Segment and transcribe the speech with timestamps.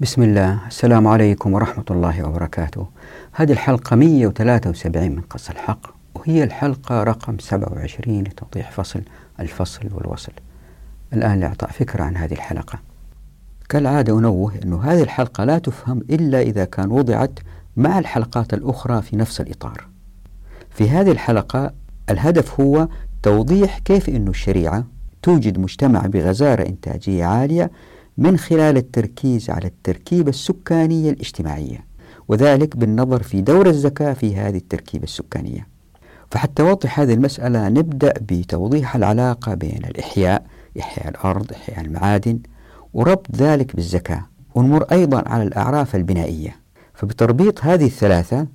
[0.00, 0.66] بسم الله.
[0.66, 2.86] السلام عليكم ورحمة الله وبركاته.
[3.32, 9.02] هذه الحلقة 173 من قص الحق وهي الحلقة رقم 27 لتوضيح فصل
[9.40, 10.32] الفصل والوصل.
[11.12, 12.78] الآن لإعطاء فكرة عن هذه الحلقة.
[13.68, 17.38] كالعادة أنوه أن هذه الحلقة لا تفهم إلا إذا كان وضعت
[17.76, 19.86] مع الحلقات الأخرى في نفس الإطار.
[20.70, 21.72] في هذه الحلقة
[22.10, 22.88] الهدف هو
[23.22, 24.84] توضيح كيف أن الشريعة
[25.22, 27.70] توجد مجتمع بغزارة إنتاجية عالية
[28.18, 31.90] من خلال التركيز على التركيبة السكانية الاجتماعية
[32.28, 35.68] وذلك بالنظر في دور الزكاة في هذه التركيبة السكانية.
[36.30, 40.46] فحتى أوضح هذه المسألة نبدأ بتوضيح العلاقة بين الإحياء
[40.80, 42.38] إحياء الأرض إحياء المعادن
[42.94, 44.26] وربط ذلك بالزكاة.
[44.54, 46.56] ونمر أيضا على الأعراف البنائية.
[46.94, 48.46] فبتربيط هذه الثلاثة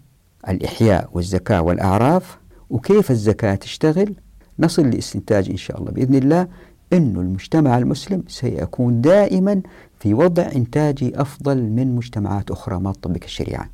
[0.50, 2.38] الإحياء والزكاة والأعراف
[2.70, 4.16] وكيف الزكاة تشتغل
[4.60, 6.48] نصل لإستنتاج إن شاء الله بإذن الله.
[6.94, 9.62] أن المجتمع المسلم سيكون دائما
[10.00, 13.70] في وضع إنتاجي أفضل من مجتمعات أخرى ما تطبق الشريعة.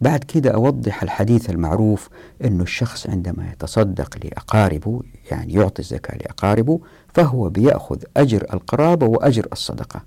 [0.00, 2.08] بعد كده أوضح الحديث المعروف
[2.44, 6.80] أنه الشخص عندما يتصدق لأقاربه يعني يعطي الزكاة لأقاربه
[7.14, 10.02] فهو بيأخذ أجر القرابة وأجر الصدقة.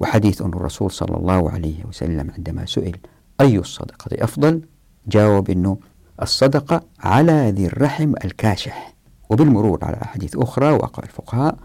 [0.00, 2.96] وحديث أن الرسول صلى الله عليه وسلم عندما سئل
[3.40, 4.62] أي الصدقة أفضل؟
[5.06, 5.78] جاوب أنه
[6.22, 8.94] الصدقة على ذي الرحم الكاشح.
[9.30, 11.56] وبالمرور على أحاديث أخرى وقال الفقهاء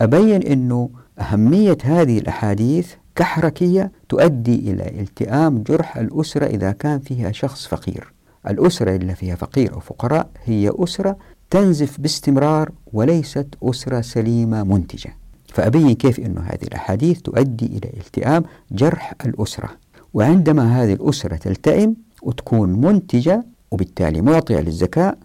[0.00, 7.66] أبين أنه أهمية هذه الأحاديث كحركية تؤدي إلى التئام جرح الأسرة إذا كان فيها شخص
[7.66, 8.12] فقير.
[8.48, 11.16] الأسرة اللي فيها فقير أو فقراء هي أسرة
[11.50, 15.16] تنزف باستمرار وليست أسرة سليمة منتجة.
[15.48, 19.70] فأبين كيف أن هذه الأحاديث تؤدي إلى التئام جرح الأسرة.
[20.14, 25.16] وعندما هذه الأسرة تلتئم وتكون منتجة وبالتالي معطية للزكاة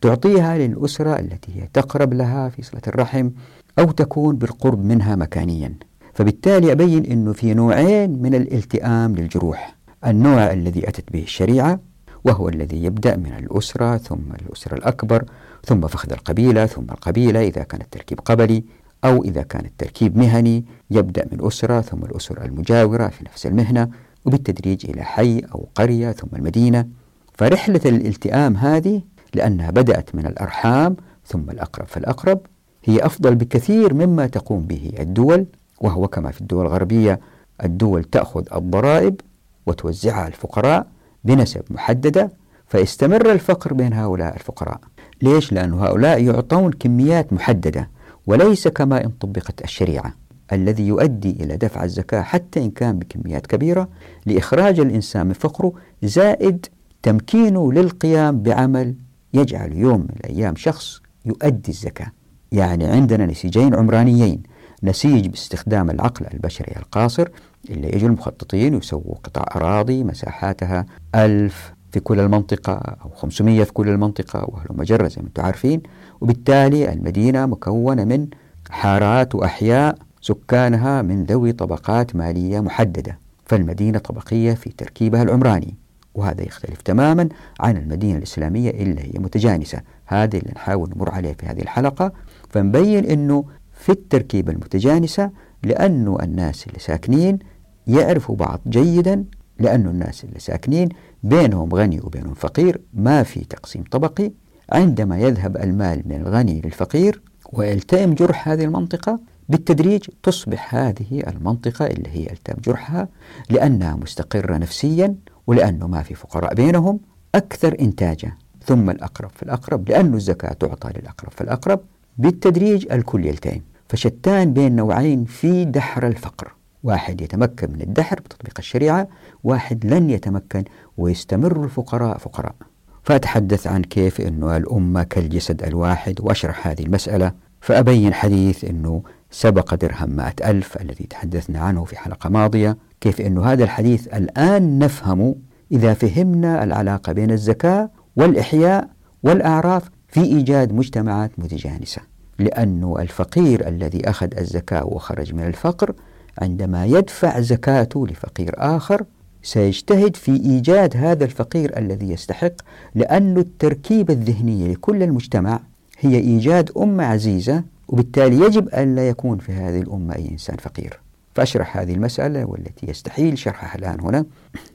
[0.00, 3.30] تعطيها للأسرة التي هي تقرب لها في صلة الرحم
[3.78, 5.74] أو تكون بالقرب منها مكانيا.
[6.14, 9.76] فبالتالي أبين أنه في نوعين من الالتئام للجروح.
[10.06, 11.80] النوع الذي أتت به الشريعة
[12.24, 15.24] وهو الذي يبدأ من الأسرة ثم الأسرة الأكبر
[15.64, 18.64] ثم فخذ القبيلة ثم القبيلة إذا كان التركيب قبلي
[19.04, 23.88] أو إذا كان التركيب مهني يبدأ من أسرة ثم الأسرة المجاورة في نفس المهنة
[24.24, 26.88] وبالتدريج إلى حي أو قرية ثم المدينة.
[27.34, 29.02] فرحلة الالتئام هذه
[29.34, 30.96] لأنها بدأت من الأرحام
[31.26, 32.40] ثم الأقرب فالأقرب
[32.84, 35.46] هي أفضل بكثير مما تقوم به الدول
[35.80, 37.20] وهو كما في الدول الغربية
[37.64, 39.20] الدول تأخذ الضرائب
[39.66, 40.86] وتوزعها الفقراء
[41.24, 42.30] بنسب محددة
[42.66, 44.80] فيستمر الفقر بين هؤلاء الفقراء
[45.22, 47.90] ليش؟ لأن هؤلاء يعطون كميات محددة
[48.26, 50.14] وليس كما إن طبقت الشريعة
[50.52, 53.88] الذي يؤدي إلى دفع الزكاة حتى إن كان بكميات كبيرة
[54.26, 55.72] لإخراج الإنسان من فقره
[56.02, 56.66] زائد
[57.02, 58.94] تمكينه للقيام بعمل
[59.34, 62.12] يجعل يوم من الأيام شخص يؤدي الزكاة
[62.52, 64.42] يعني عندنا نسيجين عمرانيين.
[64.82, 67.28] نسيج باستخدام العقل البشري القاصر
[67.70, 73.88] اللي يجوا المخططين يسووا قطع أراضي مساحاتها ألف في كل المنطقة أو 500 في كل
[73.88, 75.82] المنطقة وأهل مجرة زي ما أنتم عارفين.
[76.20, 78.26] وبالتالي المدينة مكونة من
[78.70, 83.18] حارات وأحياء سكانها من ذوي طبقات مالية محددة.
[83.46, 85.74] فالمدينة طبقية في تركيبها العمراني.
[86.14, 87.28] وهذا يختلف تماما
[87.60, 89.80] عن المدينة الإسلامية اللي هي متجانسة.
[90.06, 92.12] هذا اللي نحاول نمر عليه في هذه الحلقة.
[92.50, 95.30] فنبين أنه في التركيبة المتجانسة
[95.62, 97.38] لأنه الناس اللي ساكنين
[97.86, 99.24] يعرفوا بعض جيدا
[99.58, 100.88] لأنه الناس اللي ساكنين
[101.22, 102.80] بينهم غني وبينهم فقير.
[102.94, 104.32] ما في تقسيم طبقي.
[104.72, 112.08] عندما يذهب المال من الغني للفقير ويلتئم جرح هذه المنطقة بالتدريج تصبح هذه المنطقة اللي
[112.10, 113.08] هي التئم جرحها
[113.50, 115.14] لأنها مستقرة نفسيا
[115.52, 117.00] ولأنه ما في فقراء بينهم
[117.34, 118.32] أكثر إنتاجا.
[118.64, 121.30] ثم الأقرب في الأقرب لأن الزكاة تعطى للأقرب.
[121.32, 121.80] في الأقرب
[122.18, 126.52] بالتدريج الكل يلتئم فشتان بين نوعين في دحر الفقر.
[126.82, 129.08] واحد يتمكن من الدحر بتطبيق الشريعة
[129.44, 130.64] واحد لن يتمكن
[130.98, 132.54] ويستمر الفقراء فقراء.
[133.02, 137.32] فأتحدث عن كيف أنه الأمة كالجسد الواحد وأشرح هذه المسألة.
[137.60, 142.76] فأبين حديث أنه سبق درهم مائة ألف الذي تحدثنا عنه في حلقة ماضية.
[143.02, 145.34] كيف أنه هذا الحديث الآن نفهم
[145.72, 148.88] إذا فهمنا العلاقة بين الزكاة والإحياء
[149.22, 152.02] والأعراف في إيجاد مجتمعات متجانسة.
[152.38, 155.94] لأن الفقير الذي أخذ الزكاة وخرج من الفقر
[156.38, 159.04] عندما يدفع زكاته لفقير آخر
[159.42, 162.52] سيجتهد في إيجاد هذا الفقير الذي يستحق
[162.94, 165.60] لأن التركيبة الذهنية لكل المجتمع
[165.98, 171.00] هي إيجاد أمة عزيزة وبالتالي يجب أن لا يكون في هذه الأمة أي إنسان فقير.
[171.34, 174.24] فأشرح هذه المسألة والتي يستحيل شرحها الآن هنا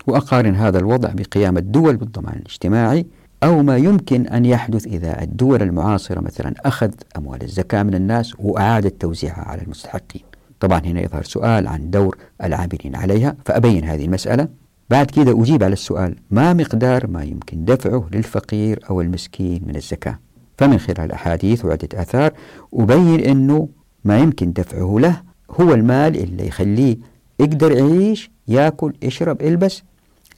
[0.07, 3.06] وأقارن هذا الوضع بقيام الدول بالضمان الاجتماعي
[3.44, 9.01] أو ما يمكن أن يحدث إذا الدول المعاصرة مثلا أخذ أموال الزكاة من الناس وأعادت
[9.01, 10.21] توزيعها على المستحقين.
[10.59, 14.48] طبعا هنا يظهر سؤال عن دور العاملين عليها فأبين هذه المسألة.
[14.89, 20.19] بعد كده أجيب على السؤال ما مقدار ما يمكن دفعه للفقير أو المسكين من الزكاة؟
[20.57, 22.33] فمن خلال أحاديث وعدة آثار
[22.74, 23.69] أبين أنه
[24.06, 25.21] ما يمكن دفعه له
[25.51, 26.97] هو المال اللي يخليه
[27.39, 29.83] يقدر يعيش ياكل يشرب يلبس.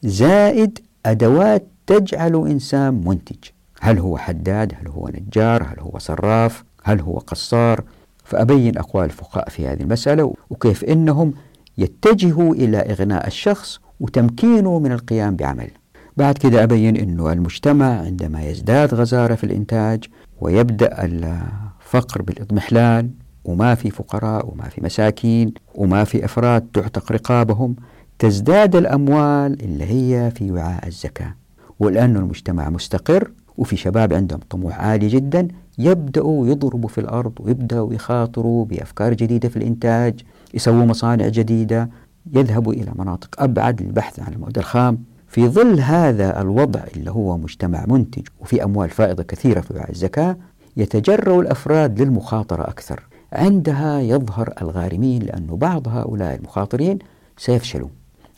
[0.03, 3.37] زائد أدوات تجعل إنسان منتج.
[3.81, 7.83] هل هو حداد؟ هل هو نجار؟ هل هو صراف؟ هل هو قصار؟
[8.23, 11.33] فأبين أقوال الفقهاء في هذه المسألة وكيف أنهم
[11.77, 15.69] يتجهوا إلى إغناء الشخص وتمكينه من القيام بعمل.
[16.17, 20.03] بعد كده أبين أنه المجتمع عندما يزداد غزارة في الإنتاج
[20.41, 23.09] ويبدأ الفقر بالإضمحلال
[23.45, 27.75] وما في فقراء وما في مساكين وما في أفراد تعتق رقابهم
[28.19, 31.35] تزداد الأموال اللي هي في وعاء الزكاة.
[31.79, 35.47] ولأن المجتمع مستقر وفي شباب عندهم طموح عالي جدا
[35.77, 40.19] يبدأوا يضربوا في الأرض ويبدأوا يخاطروا بأفكار جديدة في الإنتاج
[40.53, 41.89] يسووا مصانع جديدة
[42.33, 45.03] يذهبوا إلى مناطق أبعد للبحث عن المواد الخام.
[45.27, 50.37] في ظل هذا الوضع اللي هو مجتمع منتج وفي أموال فائضة كثيرة في وعاء الزكاة
[50.77, 53.08] يتجرأ الأفراد للمخاطرة أكثر.
[53.33, 56.99] عندها يظهر الغارمين لأن بعض هؤلاء المخاطرين
[57.37, 57.87] سيفشلوا.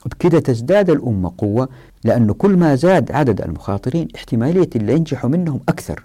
[0.05, 1.69] وبكده تزداد الأمة قوة
[2.03, 6.03] لأنه كل ما زاد عدد المخاطرين احتمالية اللي ينجحوا منهم أكثر.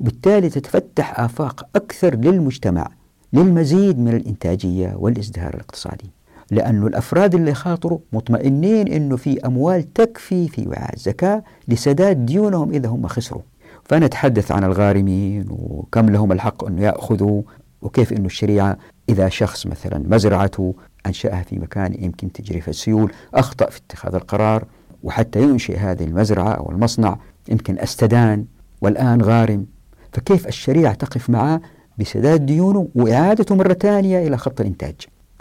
[0.00, 2.88] وبالتالي تتفتح آفاق أكثر للمجتمع
[3.32, 6.10] للمزيد من الإنتاجية والإزدهار الاقتصادي.
[6.50, 12.88] لأن الأفراد اللي خاطروا مطمئنين أنه في أموال تكفي في وعاء الزكاة لسداد ديونهم إذا
[12.88, 13.42] هم خسروا.
[13.84, 17.42] فنتحدث عن الغارمين وكم لهم الحق أن يأخذوا
[17.82, 18.78] وكيف أن الشريعة
[19.08, 20.74] إذا شخص مثلا مزرعته
[21.06, 24.64] أنشأها في مكان يمكن تجري في السيول أخطأ في اتخاذ القرار
[25.02, 28.44] وحتى ينشئ هذه المزرعة أو المصنع يمكن أستدان
[28.80, 29.66] والآن غارم.
[30.12, 31.60] فكيف الشريعة تقف معه
[31.98, 34.94] بسداد ديونه وإعادته مرة ثانية إلى خط الإنتاج؟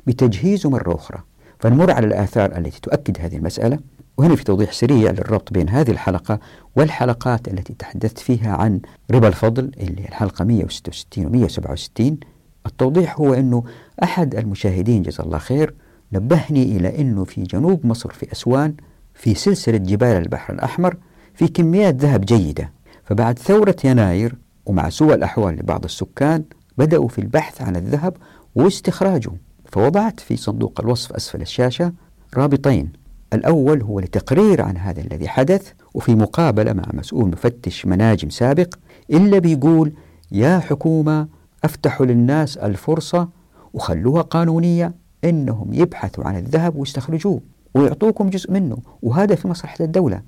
[0.07, 1.19] بتجهيزه مرة أخرى.
[1.59, 3.79] فنمر على الآثار التي تؤكد هذه المسألة.
[4.17, 6.39] وهنا في توضيح سريع للربط بين هذه الحلقة
[6.75, 8.79] والحلقات التي تحدثت فيها عن
[9.11, 12.17] ربا الفضل اللي الحلقة 166 و 167
[12.65, 13.63] التوضيح هو أنه
[14.03, 15.73] أحد المشاهدين جزاه الله خير
[16.13, 18.73] نبهني إلى أنه في جنوب مصر في أسوان
[19.13, 20.97] في سلسلة جبال البحر الأحمر
[21.33, 22.71] في كميات ذهب جيدة.
[23.03, 24.35] فبعد ثورة يناير
[24.65, 26.43] ومع سوء الأحوال لبعض السكان
[26.77, 28.17] بدأوا في البحث عن الذهب
[28.55, 29.31] واستخراجه.
[29.65, 31.93] فوضعت في صندوق الوصف أسفل الشاشة
[32.37, 32.91] رابطين.
[33.33, 38.75] الأول هو لتقرير عن هذا الذي حدث وفي مقابلة مع مسؤول مفتش مناجم سابق
[39.11, 39.93] إلا بيقول
[40.31, 41.27] يا حكومة
[41.63, 43.29] أفتحوا للناس الفرصة
[43.73, 44.93] وخلوها قانونية
[45.23, 47.41] إنهم يبحثوا عن الذهب ويستخرجوه
[47.73, 50.21] ويعطوكم جزء منه وهذا في مصلحة الدولة.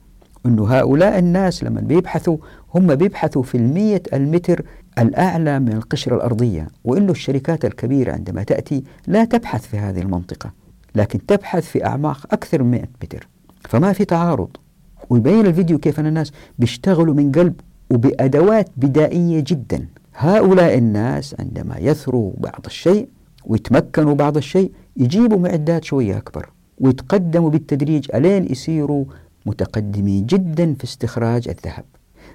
[0.46, 2.38] أنه هؤلاء الناس لما بيبحثوا
[2.76, 4.64] هم بيبحثوا في المية المتر
[5.00, 10.52] الأعلى من القشرة الأرضية وأنه الشركات الكبيرة عندما تأتي لا تبحث في هذه المنطقة.
[11.00, 13.28] لكن تبحث في أعماق أكثر من 100 متر.
[13.70, 14.50] فما في تعارض.
[15.10, 17.56] ويبين الفيديو كيف أن الناس بيشتغلوا من قلب
[17.90, 19.88] وبأدوات بدائية جدا.
[20.16, 23.08] هؤلاء الناس عندما يثروا بعض الشيء
[23.46, 26.50] ويتمكنوا بعض الشيء يجيبوا معدات شوية أكبر
[26.80, 29.06] ويتقدموا بالتدريج ألين يصيروا
[29.46, 31.86] متقدمين جدا في استخراج الذهب.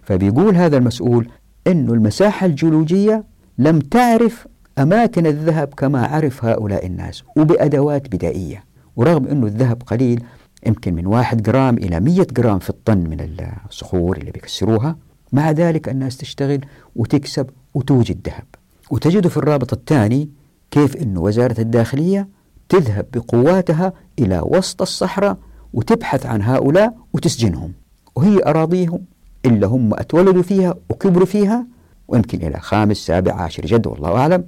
[0.02, 1.28] فبيقول هذا المسؤول
[1.66, 3.25] أن المساحة الجيولوجية
[3.58, 4.46] لم تعرف
[4.79, 8.65] أماكن الذهب كما عرف هؤلاء الناس وبأدوات بدائية
[8.97, 10.23] ورغم أنه الذهب قليل
[10.67, 13.28] يمكن من واحد جرام إلى مية جرام في الطن من
[13.69, 14.97] الصخور اللي بيكسروها.
[15.33, 16.61] مع ذلك الناس تشتغل
[16.97, 18.45] وتكسب وتوجد ذهب.
[18.90, 20.31] وتجد في الرابط الثاني
[20.71, 22.28] كيف أن وزارة الداخلية
[22.69, 25.37] تذهب بقواتها إلى وسط الصحراء
[25.73, 27.73] وتبحث عن هؤلاء وتسجنهم.
[28.16, 29.04] وهي أراضيهم
[29.47, 31.66] إلا هم أتولدوا فيها وكبروا فيها
[32.09, 34.45] ويمكن إلى خامس سابع عاشر جد والله أعلم.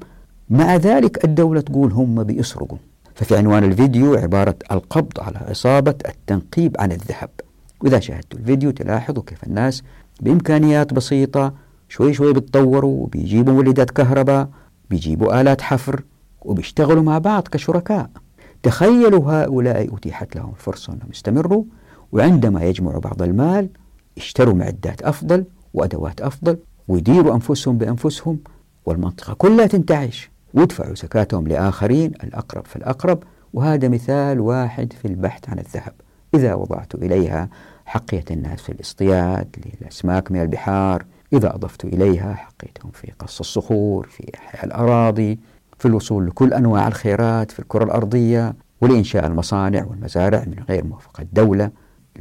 [0.50, 2.78] مع ذلك الدولة تقول هم بيسرقوا.
[3.14, 7.30] ففي عنوان الفيديو عبارة القبض على عصابة التنقيب عن الذهب.
[7.80, 9.82] وإذا شاهدتوا الفيديو تلاحظوا كيف الناس
[10.20, 11.54] بإمكانيات بسيطة
[11.88, 14.48] شوي شوي بيتطوروا وبيجيبوا مولدات كهرباء
[14.90, 16.02] بيجيبوا آلات حفر
[16.40, 18.10] وبيشتغلوا مع بعض كشركاء.
[18.62, 21.64] تخيلوا هؤلاء أتيحت لهم الفرصة أنهم يستمروا
[22.12, 23.68] وعندما يجمعوا بعض المال
[24.16, 28.38] يشتروا معدات أفضل وأدوات أفضل ويديروا أنفسهم بأنفسهم
[28.86, 33.22] والمنطقة كلها تنتعش ويدفعوا زكاتهم لآخرين الأقرب في الأقرب
[33.54, 35.92] وهذا مثال واحد في البحث عن الذهب.
[36.34, 37.48] إذا وضعت إليها
[37.86, 41.04] حقية الناس في الاصطياد للأسماك من البحار.
[41.32, 45.38] إذا أضفت إليها حقيتهم في قص الصخور في إحياء الأراضي
[45.78, 51.70] في الوصول لكل أنواع الخيرات في الكرة الأرضية ولإنشاء المصانع والمزارع من غير موافقة دولة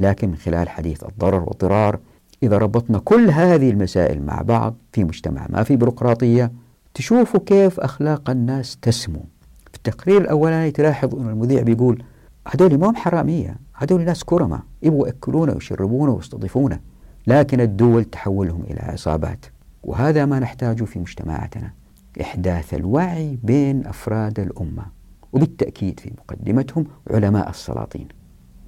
[0.00, 1.98] لكن من خلال حديث الضرر والضرار
[2.42, 6.52] إذا ربطنا كل هذه المسائل مع بعض في مجتمع ما في بيروقراطية
[6.96, 9.24] تشوفوا كيف أخلاق الناس تسمو.
[9.70, 12.02] في التقرير الأولاني تلاحظ أن المذيع بيقول
[12.48, 16.80] هذول ما هم حرامية هذول ناس كرمة يبغوا يأكلونا ويشربونا ويستضيفونا
[17.26, 19.46] لكن الدول تحولهم إلى عصابات
[19.82, 21.72] وهذا ما نحتاجه في مجتمعاتنا
[22.20, 24.86] إحداث الوعي بين أفراد الأمة
[25.32, 28.08] وبالتأكيد في مقدمتهم علماء السلاطين.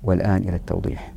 [0.03, 1.13] والآن إلى التوضيح.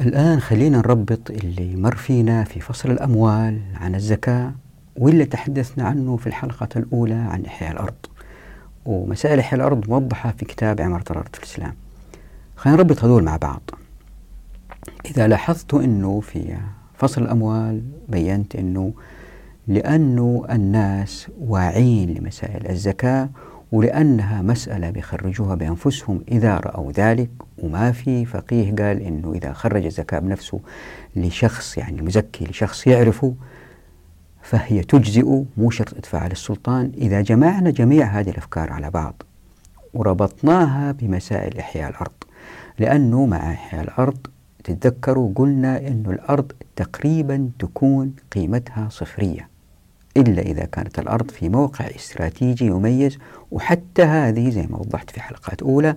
[0.00, 4.52] الآن خلينا نربط اللي مر فينا في فصل الأموال عن الزكاة.
[4.96, 7.94] واللي تحدثنا عنه في الحلقة الأولى عن إحياء الأرض.
[8.86, 11.74] ومسائل إحياء الأرض موضحة في كتاب عمارة الأرض في الإسلام.
[12.56, 13.70] خلينا نربط هذول مع بعض.
[15.06, 16.56] إذا لاحظت أنه في
[16.94, 18.92] فصل الأموال بينت أنه
[19.68, 23.28] لأنه الناس واعين لمسائل الزكاة
[23.72, 27.30] ولأنها مسألة بيخرجوها بأنفسهم إذا رأوا ذلك.
[27.58, 30.60] وما في فقيه قال إنه إذا خرج الزكاة بنفسه
[31.16, 33.34] لشخص يعني مزكي لشخص يعرفه
[34.42, 39.22] فهي تجزئ مو شرط إدفاع للسلطان إذا جمعنا جميع هذه الأفكار على بعض
[39.94, 42.12] وربطناها بمسائل إحياء الأرض.
[42.78, 44.26] لأنه مع إحياء الأرض
[44.64, 49.48] تتذكروا قلنا أنه الأرض تقريبا تكون قيمتها صفرية
[50.16, 53.18] إلا إذا كانت الأرض في موقع استراتيجي يميز
[53.50, 55.96] وحتى هذه زي ما وضحت في حلقات أولى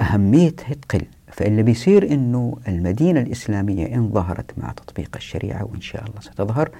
[0.00, 6.20] أهميتها تقل فاللي بيصير أنه المدينة الإسلامية إن ظهرت مع تطبيق الشريعة وإن شاء الله
[6.20, 6.70] ستظهر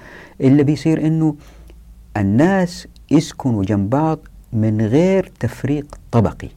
[0.41, 1.35] اللي بيصير أنه
[2.17, 4.19] الناس يسكنوا جنب بعض
[4.53, 6.49] من غير تفريق طبقي.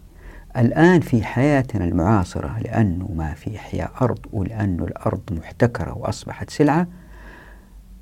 [0.57, 6.87] الآن في حياتنا المعاصرة لأنه ما في إحياء أرض ولأنه الأرض محتكرة وأصبحت سلعة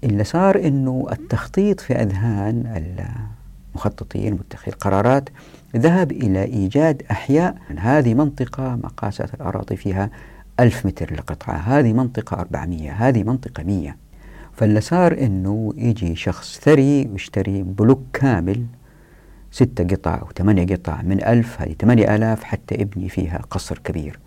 [0.04, 2.84] اللي صار أنه التخطيط في أذهان
[3.74, 5.28] المخططين متخذي القرارات
[5.76, 10.10] ذهب إلى إيجاد أحياء هذه منطقة مقاسات الأراضي فيها
[10.60, 11.56] ألف متر لقطعة.
[11.56, 13.96] هذه منطقة 400 هذه منطقة 100
[14.52, 18.66] فاللي صار أنه يجي شخص ثري ويشتري بلوك كامل
[19.50, 24.18] ستة قطع أو ثمانية قطع من ألف هذه ثمانية ألاف حتى ابني فيها قصر كبير.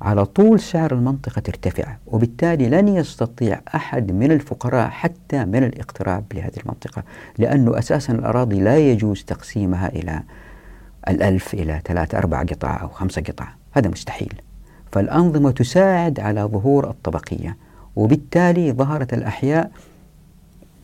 [0.00, 6.60] على طول سعر المنطقة ترتفع وبالتالي لن يستطيع أحد من الفقراء حتى من الاقتراب لهذه
[6.64, 7.02] المنطقة
[7.38, 10.22] لأنه أساسا الأراضي لا يجوز تقسيمها إلى
[11.08, 13.48] الألف إلى ثلاثة أربع قطع أو خمسة قطع.
[13.72, 14.42] هذا مستحيل.
[14.92, 17.56] فالأنظمة تساعد على ظهور الطبقية
[17.96, 19.70] وبالتالي ظهرت الأحياء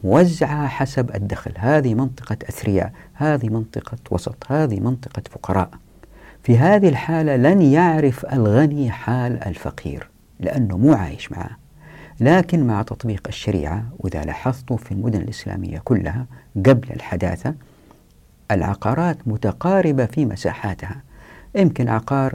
[0.05, 1.53] موزعة حسب الدخل.
[1.57, 5.71] هذه منطقة أثرياء هذه منطقة وسط هذه منطقة فقراء.
[6.43, 10.11] في هذه الحالة لن يعرف الغني حال الفقير
[10.41, 11.61] لأنه مو عايش معه.
[12.21, 17.55] لكن مع تطبيق الشريعة وإذا لاحظتوا في المدن الإسلامية كلها قبل الحداثة
[18.51, 21.03] العقارات متقاربة في مساحاتها.
[21.55, 22.35] يمكن عقار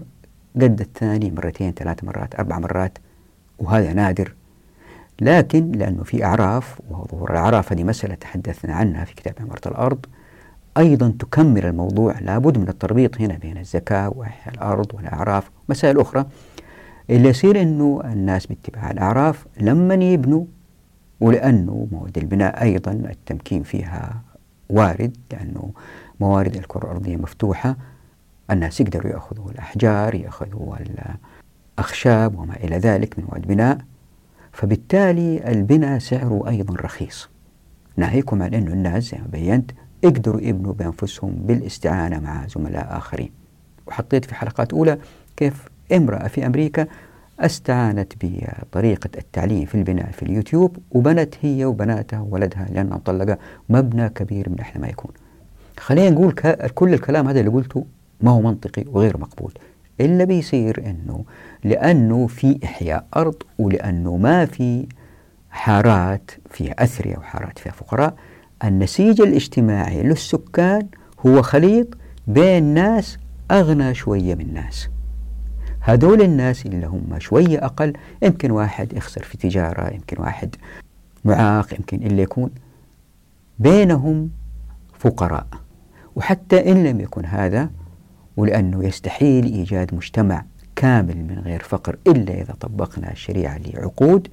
[0.55, 2.97] قد الثاني مرتين ثلاث مرات أربع مرات
[3.59, 4.33] وهذا نادر.
[5.21, 10.05] لكن لأنه في أعراف وظهور الأعراف هذه مسألة تحدثنا عنها في كتاب عمارة الأرض
[10.77, 12.19] أيضا تكمل الموضوع.
[12.19, 15.49] لابد من التربيط هنا بين الزكاة وإحياء الأرض والأعراف.
[15.69, 16.25] ومسائل أخرى
[17.09, 20.45] اللي يصير أنه الناس باتباع الأعراف لما يبنوا
[21.19, 24.21] ولأنه مواد البناء أيضا التمكين فيها
[24.69, 25.71] وارد لأنه
[26.19, 27.75] موارد الكرة الأرضية مفتوحة
[28.51, 30.75] الناس يقدروا يأخذوا الأحجار يأخذوا
[31.79, 33.77] الأخشاب وما إلى ذلك من مواد بناء.
[34.51, 37.29] فبالتالي البناء سعره أيضا رخيص.
[37.97, 39.71] ناهيكم عن أنه الناس زي ما بينت
[40.03, 43.31] يقدروا يبنوا بأنفسهم بالاستعانة مع زملاء آخرين.
[43.87, 44.97] وحطيت في حلقات أولى
[45.37, 46.87] كيف امرأة في أمريكا
[47.39, 53.37] استعانت بطريقة التعليم في البناء في اليوتيوب وبنت هي وبناتها وولدها لأنها مطلقة
[53.69, 55.11] مبنى كبير من أحلى ما يكون.
[55.85, 56.31] خلينا نقول
[56.73, 57.85] كل الكلام هذا اللي قلته
[58.21, 59.53] ما هو منطقي وغير مقبول.
[60.01, 61.25] اللي بيصير إنه
[61.63, 64.87] لأنه في إحياء أرض ولأنه ما في
[65.49, 68.15] حارات فيها اثرياء وحارات فيها فقراء
[68.63, 70.87] النسيج الاجتماعي للسكان
[71.25, 71.87] هو خليط
[72.27, 73.17] بين ناس
[73.51, 74.89] أغنى شوية من ناس.
[75.79, 80.55] هذول الناس اللي هم شوية أقل يمكن واحد يخسر في تجارة يمكن واحد
[81.25, 82.49] معاق يمكن اللي يكون
[83.59, 84.29] بينهم
[84.99, 85.64] فقراء.
[86.15, 87.69] وحتى إن لم يكن هذا
[88.37, 90.45] ولأنه يستحيل إيجاد مجتمع
[90.75, 94.27] كامل من غير فقر إلا إذا طبقنا الشريعة لعقود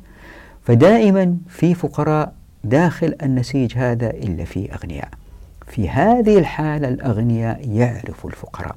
[0.62, 2.34] فدائما في فقراء
[2.64, 5.08] داخل النسيج هذا إلا في أغنياء.
[5.66, 8.76] في هذه الحالة الأغنياء يعرفوا الفقراء.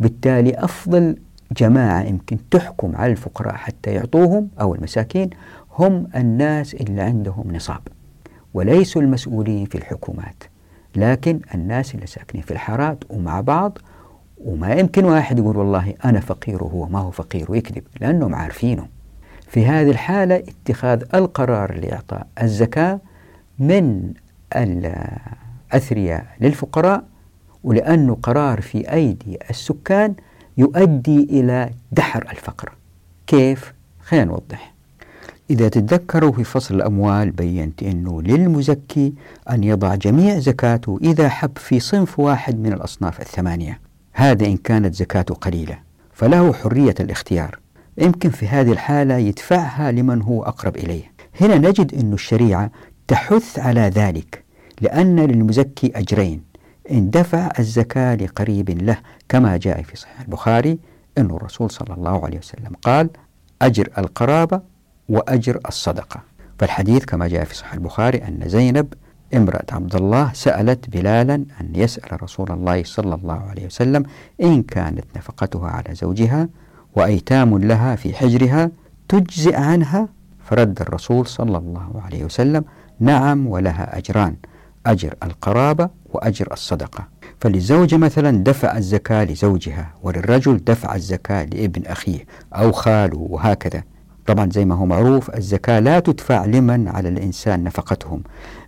[0.00, 1.16] بالتالي أفضل
[1.56, 5.30] جماعة يمكن تحكم على الفقراء حتى يعطوهم أو المساكين
[5.78, 7.80] هم الناس اللي عندهم نصاب
[8.54, 10.44] وليسوا المسؤولين في الحكومات.
[10.96, 13.78] لكن الناس اللي ساكنين في الحارات ومع بعض
[14.44, 18.86] وما يمكن واحد يقول والله أنا فقير وهو ما هو فقير ويكذب لأنهم عارفينه.
[19.48, 23.00] في هذه الحالة اتخاذ القرار لإعطاء الزكاة
[23.58, 24.12] من
[24.56, 27.04] الأثرياء للفقراء
[27.64, 30.14] ولأنه قرار في أيدي السكان
[30.56, 32.72] يؤدي إلى دحر الفقر.
[33.26, 34.74] كيف؟ خلينا نوضح.
[35.50, 39.14] إذا تتذكروا في فصل الأموال بينت أنه للمزكي
[39.50, 43.80] أن يضع جميع زكاته إذا حب في صنف واحد من الأصناف الثمانية.
[44.12, 45.78] هذا إن كانت زكاته قليلة
[46.12, 47.58] فله حرية الاختيار.
[47.98, 51.12] يمكن في هذه الحالة يدفعها لمن هو أقرب إليه.
[51.40, 52.70] هنا نجد أن الشريعة
[53.08, 54.44] تحث على ذلك
[54.80, 56.42] لأن للمزكي أجرين.
[56.90, 58.96] إن دفع الزكاة لقريب له
[59.28, 60.78] كما جاء في صحيح البخاري
[61.18, 63.10] أن الرسول صلى الله عليه وسلم قال
[63.62, 64.60] أجر القرابة
[65.10, 66.20] وأجر الصدقة.
[66.58, 68.94] فالحديث كما جاء في صحيح البخاري أن زينب
[69.34, 74.02] امرأة عبد الله سألت بلالا أن يسأل رسول الله صلى الله عليه وسلم
[74.42, 76.48] إن كانت نفقتها على زوجها
[76.96, 78.70] وأيتام لها في حجرها
[79.08, 80.08] تجزئ عنها؟
[80.44, 82.64] فرد الرسول صلى الله عليه وسلم
[83.00, 84.36] نعم ولها أجران
[84.86, 87.08] أجر القرابة وأجر الصدقة.
[87.40, 93.82] فللزوجة مثلا دفع الزكاة لزوجها وللرجل دفع الزكاة لابن أخيه أو خاله وهكذا.
[94.30, 98.22] طبعا زي ما هو معروف الزكاة لا تدفع لمن على الإنسان نفقتهم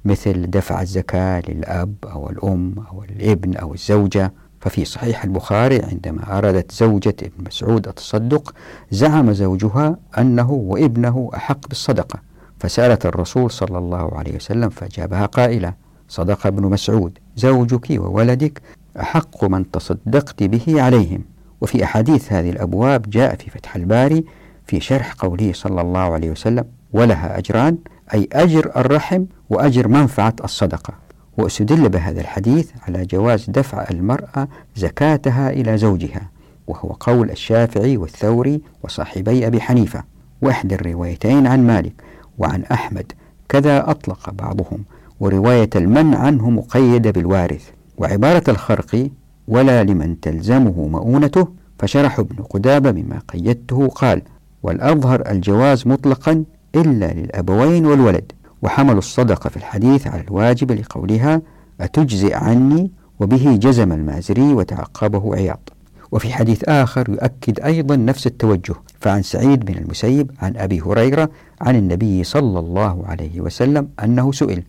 [0.04, 4.32] مثل دفع الزكاة للأب أو الأم أو الابن أو الزوجة.
[4.60, 8.54] ففي صحيح البخاري عندما أرادت زوجة ابن مسعود التصدق
[8.90, 12.18] زعم زوجها أنه وابنه أحق بالصدقة.
[12.58, 15.74] فسألت الرسول صلى الله عليه وسلم فجابها قائلة
[16.08, 18.62] صدق ابن مسعود زوجك وولدك
[19.00, 21.24] أحق من تصدقت به عليهم.
[21.60, 24.24] وفي أحاديث هذه الأبواب جاء في فتح الباري
[24.72, 27.78] في شرح قوله صلى الله عليه وسلم ولها أجران
[28.14, 30.94] أي أجر الرحم وأجر منفعة الصدقة.
[31.38, 36.30] وأستدل بهذا الحديث على جواز دفع المرأة زكاتها إلى زوجها
[36.66, 40.04] وهو قول الشافعي والثوري وصاحبي أبي حنيفة.
[40.42, 41.92] وإحدى الروايتين عن مالك
[42.38, 43.12] وعن أحمد
[43.48, 44.84] كذا أطلق بعضهم
[45.20, 47.70] ورواية المنع عنه مقيدة بالوارث.
[47.98, 49.10] وعبارة الخرق
[49.48, 51.48] ولا لمن تلزمه مؤونته.
[51.78, 54.22] فشرح ابن قدابة مما قيدته قال
[54.62, 58.32] والأظهر الجواز مطلقا إلا للأبوين والولد.
[58.62, 61.42] وحملوا الصدقة في الحديث على الواجب لقولها
[61.80, 65.68] أتجزئ عني وبه جزم المازري وتعقبه عياض
[66.12, 68.74] وفي حديث آخر يؤكد أيضا نفس التوجه.
[69.00, 74.62] فعن سعيد بن المسيب عن أبي هريرة عن النبي صلى الله عليه وسلم أنه سئل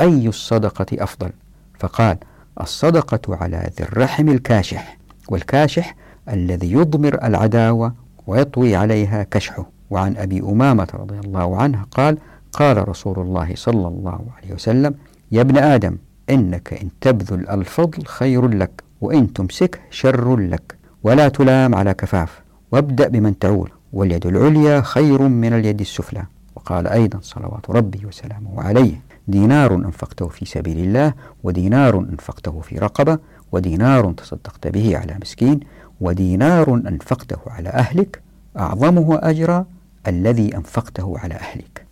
[0.00, 1.30] أي الصدقة أفضل؟
[1.78, 2.18] فقال
[2.60, 5.96] الصدقة على ذي الرحم الكاشح والكاشح
[6.28, 7.94] الذي يضمر العداوة
[8.28, 9.66] ويطوي عليها كشحه.
[9.90, 12.18] وعن أبي أمامة رضي الله عنه قال
[12.52, 14.94] قال رسول الله صلى الله عليه وسلم
[15.32, 15.96] يا ابن آدم
[16.30, 20.76] إنك إن تبذل الفضل خير لك وإن تمسكه شر لك.
[21.02, 26.22] ولا تلام على كفاف وابدأ بمن تعول واليد العليا خير من اليد السفلى.
[26.56, 31.12] وقال أيضا صلوات ربي وسلامه عليه دينار أنفقته في سبيل الله
[31.42, 33.18] ودينار أنفقته في رقبة
[33.52, 35.60] ودينار تصدقت به على مسكين
[36.00, 38.22] ودينار أنفقته على أهلك
[38.58, 39.66] أعظمه أجرا
[40.06, 41.86] الذي أنفقته على أهلك.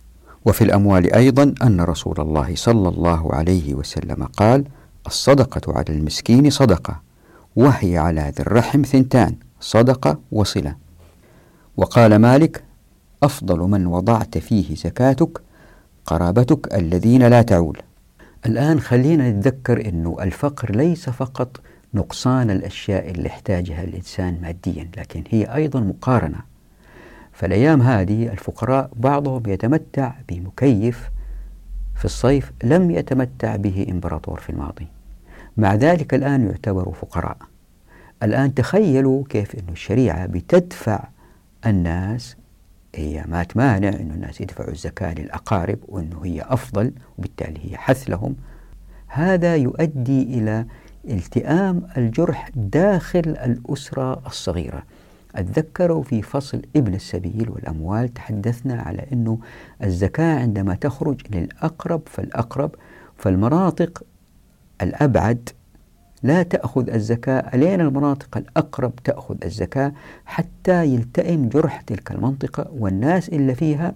[0.45, 4.63] وفي الأموال أيضا أن رسول الله صلى الله عليه وسلم قال
[5.07, 7.01] الصدقة على المسكين صدقة
[7.55, 10.75] وهي على ذي الرحم ثنتان صدقة وصلة.
[11.77, 12.63] وقال مالك
[13.23, 15.41] أفضل من وضعت فيه زكاتك
[16.05, 17.77] قرابتك الذين لا تعول.
[18.45, 21.61] الآن خلينا نتذكر أنه الفقر ليس فقط
[21.97, 26.39] نقصان الأشياء اللي يحتاجها الإنسان ماديا لكن هي أيضا مقارنة.
[27.31, 31.09] فالأيام هذه الفقراء بعضهم يتمتع بمكيف
[31.95, 34.87] في الصيف لم يتمتع به إمبراطور في الماضي.
[35.57, 37.37] مع ذلك الآن يعتبروا فقراء.
[38.23, 41.03] الآن تخيلوا كيف أن الشريعة بتدفع
[41.65, 42.35] الناس.
[42.95, 48.35] هي ما تمانع أن الناس يدفعوا الزكاة للأقارب وأنه هي أفضل وبالتالي هي حث لهم.
[49.07, 50.65] هذا يؤدي إلى
[51.09, 54.83] التئام الجرح داخل الأسرة الصغيرة.
[55.35, 59.39] أتذكروا في فصل ابن السبيل والأموال تحدثنا على أنه
[59.83, 62.71] الزكاة عندما تخرج للأقرب فالأقرب
[63.17, 64.03] فالمناطق
[64.81, 65.49] الأبعد
[66.23, 69.93] لا تأخذ الزكاة ألين المناطق الأقرب تأخذ الزكاة
[70.25, 73.93] حتى يلتئم جرح تلك المنطقة والناس اللي فيها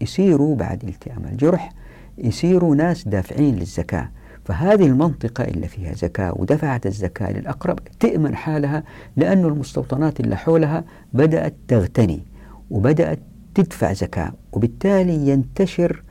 [0.00, 1.72] يصيروا بعد التئام الجرح
[2.18, 4.10] يصيروا ناس دافعين للزكاة
[4.44, 8.84] فهذه المنطقة اللي فيها زكاة ودفعت الزكاة للأقرب تأمن حالها
[9.16, 12.22] لأن المستوطنات اللي حولها بدأت تغتني
[12.70, 13.18] وبدأت
[13.54, 16.02] تدفع زكاة وبالتالي ينتشر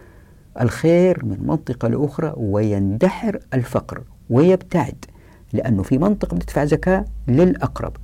[0.62, 5.06] الخير من منطقة لأخرى ويندحر الفقر ويبتعد
[5.54, 7.98] لأنه في منطقة بتدفع زكاة للأقرب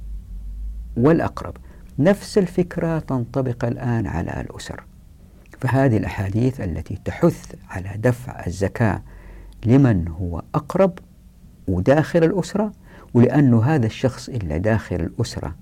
[0.97, 1.57] والأقرب.
[1.99, 4.83] نفس الفكرة تنطبق الآن على الأسر.
[5.59, 9.01] فهذه الأحاديث التي تحث على دفع الزكاة
[9.67, 10.99] لمن هو أقرب
[11.67, 12.71] وداخل الأسرة
[13.13, 15.55] ولأنه هذا الشخص إلا داخل الأسرة.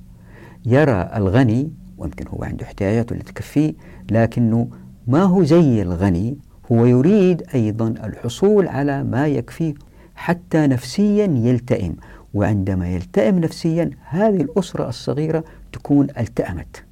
[0.66, 3.74] يرى الغني ويمكن هو عنده احتياجات اللي تكفيه
[4.12, 4.68] لكنه
[5.08, 6.38] ما هو زي الغني
[6.72, 9.74] هو يريد أيضا الحصول على ما يكفيه
[10.16, 11.96] حتى نفسيا يلتئم.
[12.34, 16.84] وعندما يلتئم نفسيا هذه الأسرة الصغيرة تكون التأمت.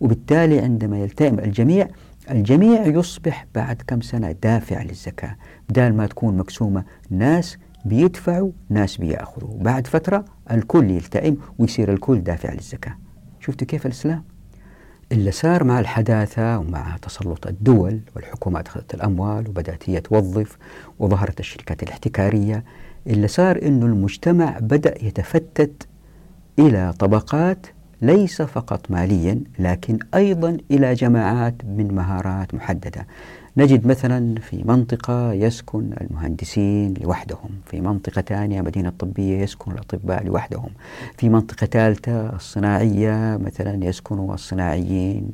[0.00, 1.88] وبالتالي عندما يلتئم الجميع
[2.30, 5.36] الجميع يصبح بعد كم سنة دافع للزكاة
[5.68, 12.52] بدال ما تكون مقسومة ناس بيدفعوا ناس بيأخذوا بعد فترة الكل يلتئم ويصير الكل دافع
[12.52, 12.98] للزكاة
[13.40, 14.24] شفتوا كيف الإسلام؟
[15.12, 20.58] اللي صار مع الحداثة ومع تسلط الدول والحكومات أخذت الأموال وبدأت هي توظف
[20.98, 22.64] وظهرت الشركات الاحتكارية
[23.06, 25.88] اللي صار أنه المجتمع بدأ يتفتت
[26.58, 27.66] إلى طبقات
[28.02, 33.06] ليس فقط ماليا لكن أيضا إلى جماعات من مهارات محددة.
[33.56, 40.70] نجد مثلا في منطقة يسكن المهندسين لوحدهم في منطقة ثانية مدينة طبية يسكن الأطباء لوحدهم
[41.16, 45.30] في منطقة ثالثة الصناعية مثلا يسكن الصناعيين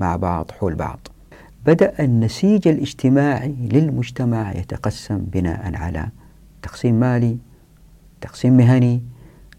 [0.00, 1.08] مع بعض حول بعض.
[1.66, 6.08] بدأ النسيج الاجتماعي للمجتمع يتقسم بناء على
[6.62, 7.36] تقسيم مالي
[8.20, 9.02] تقسيم مهني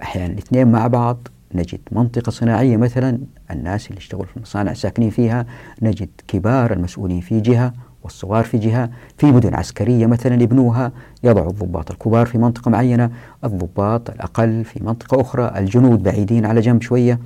[0.01, 3.19] أحيانا الاثنين مع بعض نجد منطقة صناعية مثلا
[3.51, 5.45] الناس اللي يشتغلوا في المصانع ساكنين فيها
[5.81, 8.89] نجد كبار المسؤولين في جهة والصغار في جهة.
[9.17, 10.91] في مدن عسكرية مثلا يبنوها
[11.23, 13.11] يضعوا الضباط الكبار في منطقة معينة
[13.43, 17.19] الضباط الأقل في منطقة أخرى الجنود بعيدين على جنب شوية.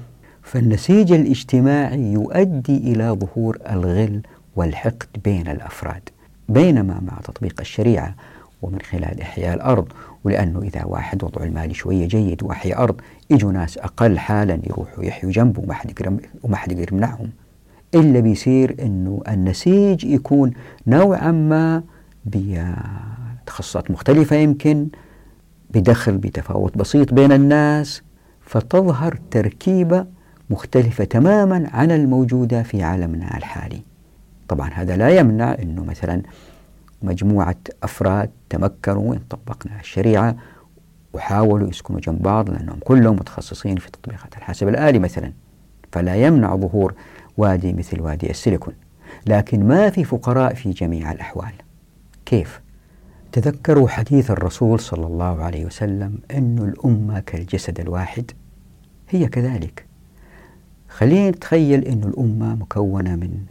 [0.43, 4.21] فالنسيج الاجتماعي يؤدي إلى ظهور الغل
[4.55, 6.09] والحقد بين الأفراد
[6.49, 8.15] بينما مع تطبيق الشريعة
[8.61, 9.87] ومن خلال إحياء الأرض.
[10.23, 15.31] ولأنه إذا واحد وضعه المالي شوية جيد وأحيا أرض يجوا ناس أقل حالا يروحوا يحيوا
[15.31, 17.29] جنبه وما حد يقدر وما حد يقدر يمنعهم
[17.95, 20.51] إلا بيصير إنه النسيج يكون
[20.87, 21.83] نوعا ما
[22.25, 24.87] بتخصصات مختلفة يمكن
[25.73, 28.01] بدخل بتفاوت بسيط بين الناس
[28.41, 30.05] فتظهر تركيبة
[30.49, 33.81] مختلفة تماما عن الموجودة في عالمنا الحالي.
[34.47, 36.21] طبعا هذا لا يمنع أنه مثلا
[37.01, 40.35] مجموعة أفراد تمكنوا إن طبقنا الشريعة
[41.13, 45.33] وحاولوا يسكنوا جنب بعض لأنهم كلهم متخصصين في تطبيقات الحاسب الآلي مثلا
[45.91, 46.93] فلا يمنع ظهور
[47.37, 48.73] وادي مثل وادي السيليكون.
[49.27, 51.53] لكن ما في فقراء في جميع الأحوال؟
[52.25, 52.61] كيف؟
[53.31, 58.31] تذكروا حديث الرسول صلى الله عليه وسلم أن الأمة كالجسد الواحد؟
[59.09, 59.85] هي كذلك.
[60.89, 63.45] خلينا نتخيل أن الأمة مكونة من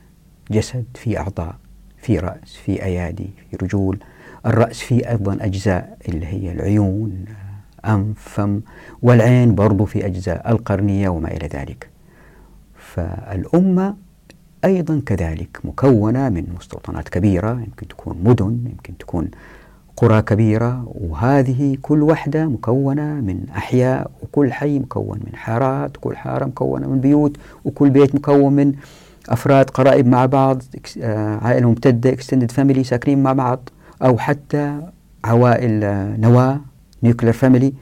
[0.50, 1.56] جسد في أعضاء.
[2.02, 3.98] في رأس في أيادي في رجول.
[4.46, 7.24] الرأس فيه أيضا أجزاء اللي هي العيون
[7.86, 8.60] أنف فم
[9.02, 11.88] والعين برضو في أجزاء القرنية وما إلى ذلك.
[12.76, 13.96] فالأمة
[14.64, 19.30] أيضا كذلك مكونة من مستوطنات كبيرة يمكن تكون مدن يمكن تكون
[19.96, 26.44] قرى كبيرة وهذه كل واحدة مكونة من أحياء وكل حي مكون من حارات وكل حارة
[26.44, 28.72] مكونة من بيوت وكل بيت مكون من
[29.28, 30.62] أفراد قرائب مع بعض
[31.42, 33.68] عائلة ممتدة extended family ساكنين مع بعض
[34.02, 34.80] أو حتى
[35.24, 36.60] عوائل آه، نواة
[37.02, 37.72] nuclear family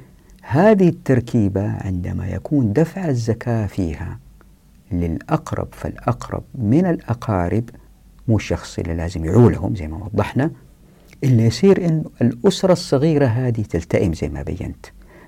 [0.42, 4.18] هذه التركيبة عندما يكون دفع الزكاة فيها
[4.92, 7.70] للأقرب فالأقرب من الأقارب
[8.28, 10.50] مو الشخص اللي لازم يعولهم زي ما وضحنا
[11.24, 14.86] اللي يصير أن الأسرة الصغيرة هذه تلتئم زي ما بينت.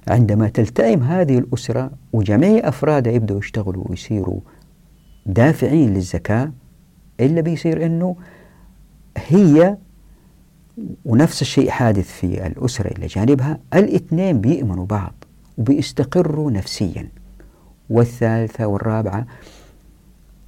[0.08, 4.40] عندما تلتئم هذه الأسرة وجميع أفرادها يبدأوا يشتغلوا ويصيروا
[5.26, 6.52] دافعين للزكاة
[7.20, 8.16] إلا بيصير أنه
[9.16, 9.76] هي
[11.04, 15.14] ونفس الشيء حادث في الأسرة اللي جانبها الاثنين بيؤمنوا بعض
[15.58, 17.08] وبيستقروا نفسيا.
[17.90, 19.26] والثالثة والرابعة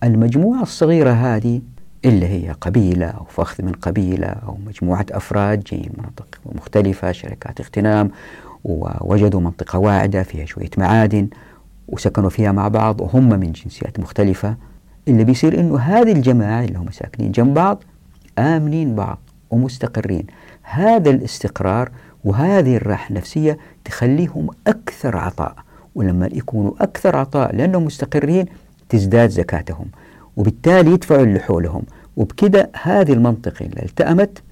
[0.02, 1.60] المجموعة الصغيرة هذه
[2.04, 7.60] اللي هي قبيلة أو فخذ من قبيلة أو مجموعة أفراد جايين من مناطق مختلفة شركات
[7.60, 8.10] اغتنام
[8.64, 11.28] ووجدوا منطقة واعدة فيها شوية معادن.
[11.88, 14.56] وسكنوا فيها مع بعض وهم من جنسيات مختلفة
[15.08, 17.84] اللي بيصير إنه هذه الجماعة اللي هم ساكنين جنب بعض
[18.38, 19.18] آمنين بعض
[19.50, 20.26] ومستقرين.
[20.62, 21.90] هذا الاستقرار
[22.24, 25.54] وهذه الراحة النفسية تخليهم أكثر عطاء
[25.94, 28.46] ولما يكونوا أكثر عطاء لأنهم مستقرين
[28.88, 29.86] تزداد زكاتهم
[30.36, 31.82] وبالتالي يدفعوا اللي حولهم.
[32.16, 34.42] وبكده هذه المنطقة اللي التأمت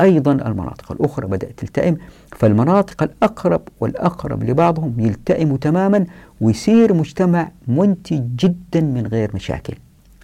[0.00, 1.96] أيضا المناطق الأخرى بدأت تلتئم
[2.32, 6.06] فالمناطق الأقرب والأقرب لبعضهم يلتئموا تماما
[6.40, 9.74] ويصير مجتمع منتج جدا من غير مشاكل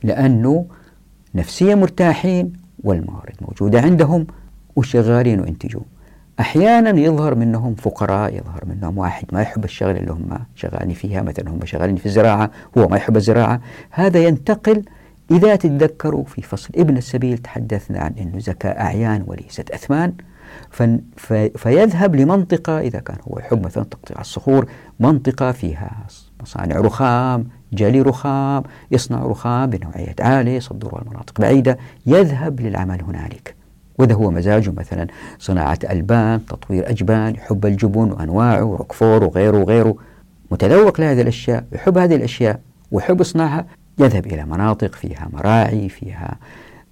[0.03, 0.67] لأنه
[1.35, 2.53] نفسيا مرتاحين
[2.85, 4.27] والموارد موجودة عندهم
[4.77, 5.83] وشغالين وينتجوا
[6.41, 11.51] أحيانا يظهر منهم فقراء يظهر منهم واحد ما يحب الشغل اللي هم شغالين فيها مثلا
[11.51, 13.61] هم شغالين في الزراعة هو ما يحب الزراعة.
[13.91, 14.83] هذا ينتقل
[15.31, 20.13] إذا تتذكروا في فصل ابن السبيل تحدثنا عن أنه زكاة أعيان وليست أثمان.
[21.57, 24.67] فيذهب لمنطقة إذا كان هو يحب مثلا تقطيع الصخور
[25.01, 26.07] منطقة فيها
[26.43, 33.55] مصانع رخام جلي رخام يصنع رخام بنوعية عالية يصدرها المناطق بعيدة يذهب للعمل هنالك.
[33.99, 35.07] وإذا هو مزاجه مثلا
[35.39, 39.97] صناعة ألبان تطوير أجبان يحب الجبن وأنواعه روكفور وغيره وغيره.
[40.51, 42.61] متذوق لهذه الأشياء يحب هذه الأشياء
[42.91, 43.67] ويحب يصنعها
[43.99, 46.37] يذهب إلى مناطق فيها مراعي فيها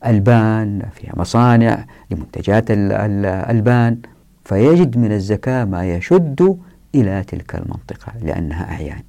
[0.06, 3.98] ألبان فيها مصانع لمنتجات الألبان
[4.44, 6.58] فيجد من الزكاة ما يشد
[6.94, 9.02] إلى تلك المنطقة لأنها أعيان.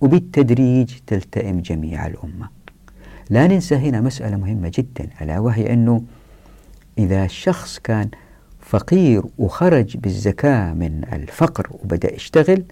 [0.00, 2.48] وبالتدريج تلتئم جميع الأمة.
[3.30, 6.02] لا ننسى هنا مسألة مهمة جدا ألا وهي أنه
[6.98, 8.08] إذا الشخص كان
[8.60, 12.64] فقير وخرج بالزكاة من الفقر وبدأ يشتغل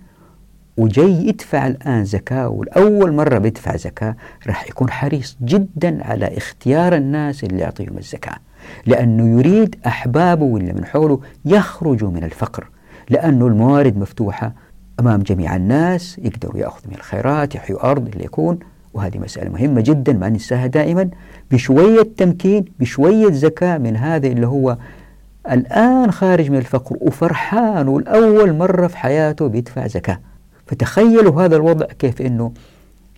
[0.78, 7.44] وجاي يدفع الآن زكاة والأول مرة بيدفع زكاة راح يكون حريص جدا على اختيار الناس
[7.44, 8.36] اللي يعطيهم الزكاة.
[8.86, 12.68] لأنه يريد أحبابه واللي من حوله يخرجوا من الفقر
[13.10, 14.52] لأنه الموارد مفتوحة
[15.00, 18.58] أمام جميع الناس يقدروا يأخذوا من الخيرات يحيوا أرض اللي يكون.
[18.94, 21.08] وهذه مسألة مهمة جدا ما ننساها دائما.
[21.50, 24.76] بشوية تمكين بشوية زكاة من هذا اللي هو
[25.50, 30.20] الآن خارج من الفقر وفرحان والأول مرة في حياته بيدفع زكاة.
[30.68, 32.52] فتخيلوا هذا الوضع كيف أنه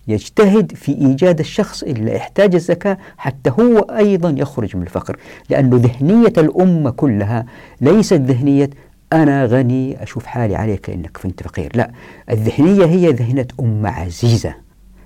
[0.07, 5.17] يجتهد في إيجاد الشخص اللي يحتاج الزكاة حتى هو أيضا يخرج من الفقر.
[5.49, 7.45] لأنه ذهنية الأمة كلها
[7.81, 8.69] ليست ذهنية
[9.13, 11.71] أنا غني أشوف حالي عليك لأنك كنت فقير.
[11.75, 11.91] لا
[12.29, 14.53] الذهنية هي ذهنة أمة عزيزة.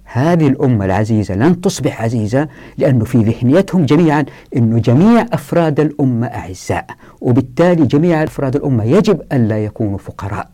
[0.03, 6.85] هذه الأمة العزيزة لن تصبح عزيزة لأنه في ذهنيتهم جميعا أنه جميع أفراد الأمة أعزاء
[7.21, 10.49] وبالتالي جميع أفراد الأمة يجب أن لا يكونوا فقراء.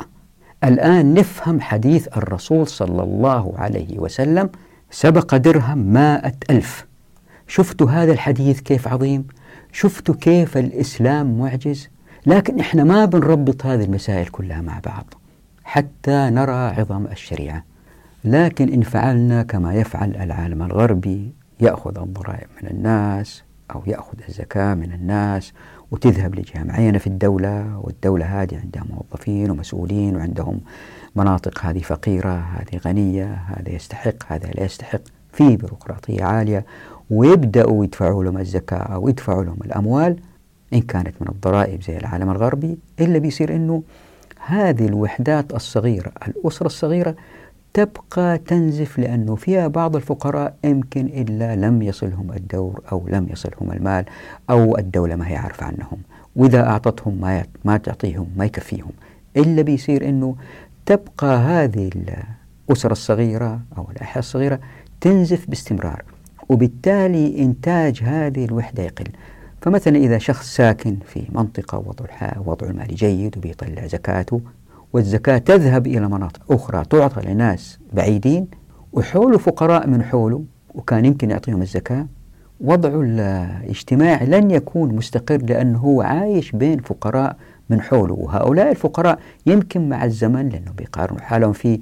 [0.63, 4.49] الآن نفهم حديث الرسول صلى الله عليه وسلم
[4.91, 6.85] سبق درهم مائة ألف.
[7.47, 9.27] شفتوا هذا الحديث كيف عظيم؟
[9.71, 11.89] شفتوا كيف الإسلام معجز؟
[12.25, 15.13] لكن إحنا ما بنربط هذه المسائل كلها مع بعض
[15.63, 17.63] حتى نرى عظم الشريعة.
[18.23, 24.93] لكن إن فعلنا كما يفعل العالم الغربي يأخذ الضرائب من الناس أو يأخذ الزكاة من
[24.93, 25.53] الناس
[25.91, 30.59] وتذهب لجهة معينة في الدولة والدولة هذه عندها موظفين ومسؤولين وعندهم
[31.15, 35.01] مناطق هذه فقيرة هذه غنية هذا يستحق هذا لا يستحق
[35.33, 36.65] في بيروقراطية عالية
[37.09, 40.19] ويبدأوا يدفعوا لهم الزكاة أو يدفعوا لهم الأموال
[40.73, 43.83] إن كانت من الضرائب زي العالم الغربي إلا بيصير أنه
[44.45, 47.15] هذه الوحدات الصغيرة الأسرة الصغيرة
[47.73, 54.05] تبقى تنزف لأنه فيها بعض الفقراء يمكن إلا لم يصلهم الدور أو لم يصلهم المال
[54.49, 55.97] أو الدولة ما هي عارفة عنهم.
[56.35, 58.91] وإذا أعطتهم ما ما تعطيهم ما يكفيهم.
[59.37, 60.35] إلا بيصير أنه
[60.85, 61.89] تبقى هذه
[62.69, 64.59] الأسرة الصغيرة أو الأحياء الصغيرة
[65.01, 66.03] تنزف باستمرار
[66.49, 69.07] وبالتالي إنتاج هذه الوحدة يقل.
[69.61, 72.05] فمثلا إذا شخص ساكن في منطقة وضع
[72.45, 74.41] وضع المالي جيد وبيطلع زكاته
[74.93, 78.47] والزكاة تذهب إلى مناطق أخرى تعطى لناس بعيدين
[78.93, 80.43] وحوله فقراء من حوله
[80.75, 82.07] وكان يمكن يعطيهم الزكاة.
[82.61, 87.35] وضعه الاجتماعي لن يكون مستقر لأنه هو عايش بين فقراء
[87.69, 88.13] من حوله.
[88.13, 91.79] وهؤلاء الفقراء يمكن مع الزمن لأنه بيقارنوا حالهم في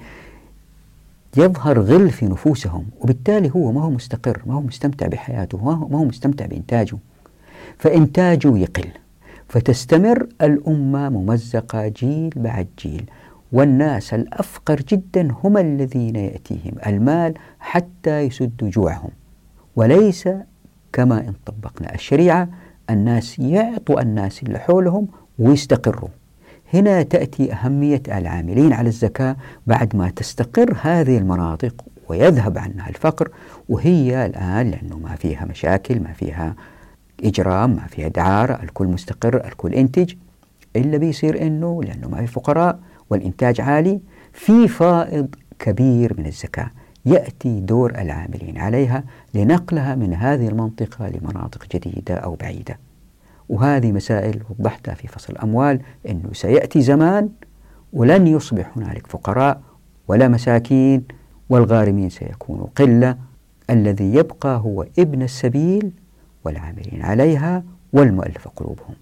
[1.38, 6.06] يظهر غل في نفوسهم وبالتالي هو ما هو مستقر ما هو مستمتع بحياته ما هو
[6.06, 6.98] مستمتع بإنتاجه.
[7.78, 8.90] فإنتاجه يقل.
[9.50, 13.10] فتستمر الأمة ممزقة جيل بعد جيل.
[13.52, 19.10] والناس الأفقر جدا هم الذين يأتيهم المال حتى يسدوا جوعهم.
[19.76, 20.30] وليس
[20.94, 22.50] كما إن طبقنا الشريعة
[22.90, 25.08] الناس يعطوا الناس اللي حولهم
[25.40, 26.10] ويستقروا.
[26.74, 29.36] هنا تأتي أهمية العاملين على الزكاة
[29.68, 33.30] بعد ما تستقر هذه المناطق ويذهب عنها الفقر.
[33.70, 36.56] وهي الآن لأنه ما فيها مشاكل ما فيها
[37.24, 40.14] إجرام ما فيها دعارة الكل مستقر الكل إنتج.
[40.76, 42.80] إلا بيصير إنه لأنه ما في فقراء
[43.10, 44.00] والإنتاج عالي
[44.34, 46.72] في فائض كبير من الزكاة
[47.06, 49.04] يأتي دور العاملين عليها
[49.34, 52.80] لنقلها من هذه المنطقة لمناطق جديدة أو بعيدة.
[53.50, 57.30] وهذه مسائل وضحتها في فصل الأموال أنه سيأتي زمان
[57.94, 59.62] ولن يصبح هنالك فقراء
[60.08, 61.04] ولا مساكين
[61.50, 63.18] والغارمين سيكونوا قلة.
[63.70, 65.92] الذي يبقى هو ابن السبيل
[66.46, 68.96] والعاملين عليها والمؤلف قلوبهم.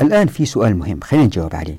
[0.00, 1.78] الآن في سؤال مهم خلينا نجاوب عليه.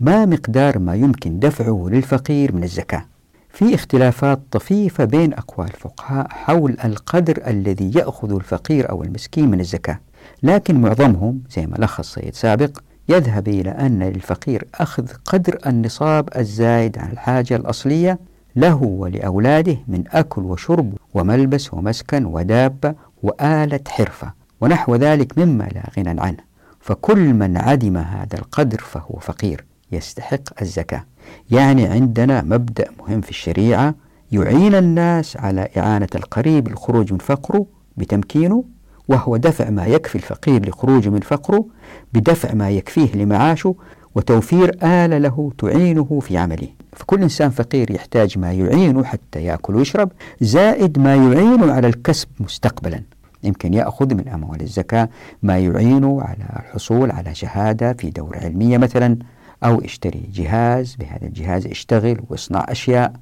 [0.00, 3.04] ما مقدار ما يمكن دفعه للفقير من الزكاة؟
[3.50, 10.00] في اختلافات طفيفة بين أقوال الفقهاء حول القدر الذي يأخذ الفقير أو المسكين من الزكاة
[10.42, 16.98] لكن معظمهم زي ما لخص سيد سابق يذهب إلى أن للفقير أخذ قدر النصاب الزايد
[16.98, 18.18] عن الحاجة الأصلية
[18.56, 24.32] له ولأولاده من أكل وشرب وملبس ومسكن ودابة وآلة حرفة.
[24.60, 26.48] ونحو ذلك مما لا غنى عنه.
[26.80, 31.04] فكل من عدم هذا القدر فهو فقير يستحق الزكاة.
[31.50, 33.94] يعني عندنا مبدأ مهم في الشريعة
[34.32, 37.66] يعين الناس على إعانة القريب للخروج من فقره
[37.96, 38.64] بتمكينه
[39.08, 41.66] وهو دفع ما يكفي الفقير لخروجه من فقره
[42.12, 43.74] بدفع ما يكفيه لمعاشه
[44.14, 46.68] وتوفير آلة له تعينه في عمله.
[46.92, 53.02] فكل إنسان فقير يحتاج ما يعينه حتى يأكل ويشرب زائد ما يعينه على الكسب مستقبلا.
[53.42, 55.08] يمكن يأخذ من أموال الزكاة
[55.42, 59.18] ما يعينه على الحصول على شهادة في دورة علمية مثلا
[59.64, 63.12] أو اشتري جهاز بهذا الجهاز اشتغل واصنع أشياء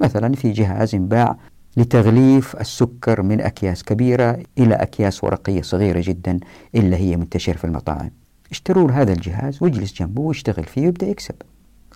[0.00, 1.36] مثلا في جهاز باع
[1.76, 6.40] لتغليف السكر من أكياس كبيرة إلى أكياس ورقية صغيرة جدا
[6.74, 8.10] إلا هي منتشرة في المطاعم.
[8.50, 11.34] اشتروا هذا الجهاز واجلس جنبه واشتغل فيه ويبدأ يكسب.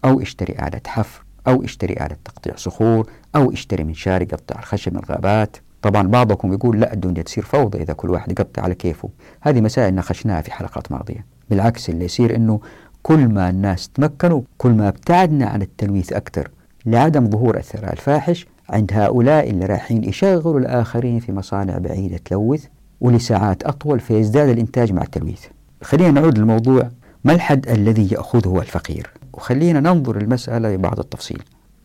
[0.05, 4.99] أو اشتري آلة حفر أو اشتري آلة تقطيع صخور أو اشتري منشار يقطع الخشب من
[4.99, 5.57] الغابات.
[5.83, 9.09] طبعا بعضكم يقول لا الدنيا تصير فوضى إذا كل واحد يقطع على كيفه.
[9.41, 11.27] هذه مسائل ناقشناها في حلقات ماضية.
[11.51, 12.61] بالعكس اللي يصير أنه
[13.03, 16.51] كل ما الناس تمكنوا كل ما ابتعدنا عن التلويث أكثر
[16.87, 22.65] لعدم ظهور الثراء الفاحش عند هؤلاء اللي رايحين يشغلوا الآخرين في مصانع بعيدة تلوث
[23.01, 25.45] ولساعات أطول فيزداد الإنتاج مع التلويث.
[25.83, 26.89] خلينا نعود للموضوع
[27.25, 31.43] ما الحد الذي يأخذه الفقير؟ وخلينا ننظر المسألة ببعض التفصيل.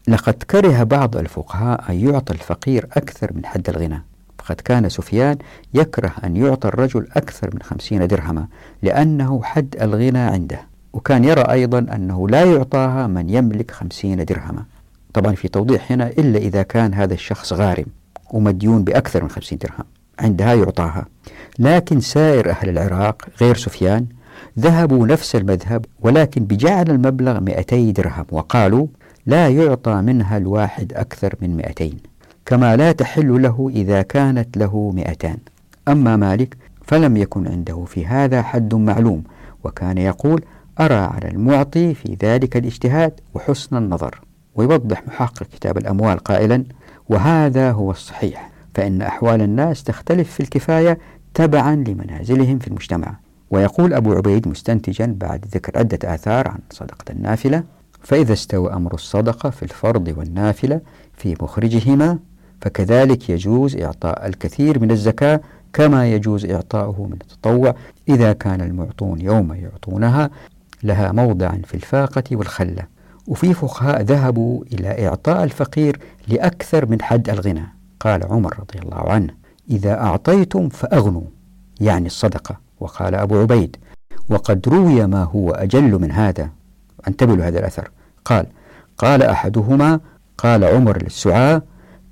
[0.07, 4.03] لقد كره بعض الفقهاء أن يعطى الفقير أكثر من حد الغنى.
[4.39, 5.37] فقد كان سفيان
[5.73, 8.47] يكره أن يعطى الرجل أكثر من خمسين درهما
[8.81, 10.59] لأنه حد الغنى عنده.
[10.93, 14.63] وكان يرى أيضا أنه لا يعطاها من يملك خمسين درهما.
[15.13, 17.85] طبعا في توضيح هنا إلا إذا كان هذا الشخص غارم
[18.31, 19.85] ومديون بأكثر من خمسين درهم.
[20.19, 21.05] عندها يعطاها.
[21.59, 24.05] لكن سائر أهل العراق غير سفيان
[24.59, 28.25] ذهبوا نفس المذهب ولكن بجعل المبلغ 200 درهم.
[28.31, 28.87] وقالوا
[29.25, 31.89] لا يعطى منها الواحد أكثر من 200
[32.45, 35.37] كما لا تحل له إذا كانت له 200
[35.87, 39.23] أما مالك فلم يكن عنده في هذا حد معلوم
[39.63, 40.41] وكان يقول
[40.79, 44.21] أرى على المعطي في ذلك الاجتهاد وحسن النظر.
[44.55, 46.63] ويوضح محقق كتاب الأموال قائلا
[47.09, 50.99] وهذا هو الصحيح فإن أحوال الناس تختلف في الكفاية
[51.33, 53.15] تبعا لمنازلهم في المجتمع.
[53.51, 57.63] ويقول أبو عبيد مستنتجا بعد ذكر عدة آثار عن صدقة النافلة
[58.05, 60.81] فإذا استوى أمر الصدقة في الفرض والنافلة
[61.13, 62.19] في مخرجهما
[62.61, 65.41] فكذلك يجوز إعطاء الكثير من الزكاة
[65.73, 67.75] كما يجوز إعطاؤه من التطوع.
[68.09, 70.29] إذا كان المعطون يوم يعطونها
[70.83, 72.83] لها موضعا في الفاقة والخلة
[73.27, 77.65] وفي فقهاء ذهبوا إلى إعطاء الفقير لأكثر من حد الغنى.
[77.99, 79.33] قال عمر رضي الله عنه
[79.69, 81.27] إذا أعطيتم فأغنوا.
[81.81, 82.57] يعني الصدقة.
[82.79, 83.77] وقال أبو عبيد
[84.29, 86.49] وقد روي ما هو أجل من هذا.
[87.07, 87.91] انتبهوا لهذا الأثر.
[88.25, 88.45] قال
[88.97, 89.99] قال أحدهما
[90.37, 91.61] قال عمر للسعاة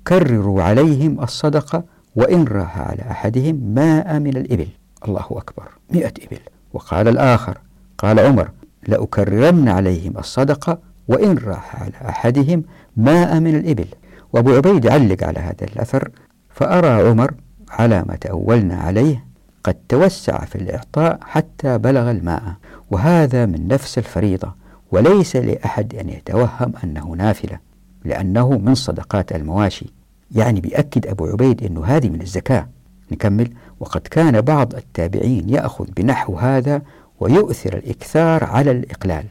[0.06, 1.84] كرروا عليهم الصدقة
[2.16, 4.68] وإن راح على أحدهم ماء من الإبل.
[5.08, 5.68] الله أكبر.
[5.90, 6.38] مئة إبل.
[6.72, 7.58] وقال الآخر
[7.98, 8.50] قال عمر
[8.88, 10.78] لأكررن عليهم الصدقة
[11.08, 12.62] وإن راح على أحدهم
[12.96, 13.86] ماء من الإبل.
[14.32, 16.10] وأبو عبيد علق على هذا الأثر
[16.50, 17.34] فأرى عمر
[17.70, 19.24] على ما تأولنا عليه
[19.64, 22.42] قد توسع في الإعطاء حتى بلغ الماء.
[22.90, 24.63] وهذا من نفس الفريضة.
[24.94, 27.58] وليس لأحد أن يتوهم أنه نافلة
[28.04, 29.86] لأنه من صدقات المواشي.
[30.34, 32.68] يعني بيأكد أبو عبيد أنه هذه من الزكاة.
[33.12, 33.50] نكمل.
[33.80, 36.82] وقد كان بعض التابعين يأخذ بنحو هذا
[37.20, 39.24] ويؤثر الإكثار على الإقلال.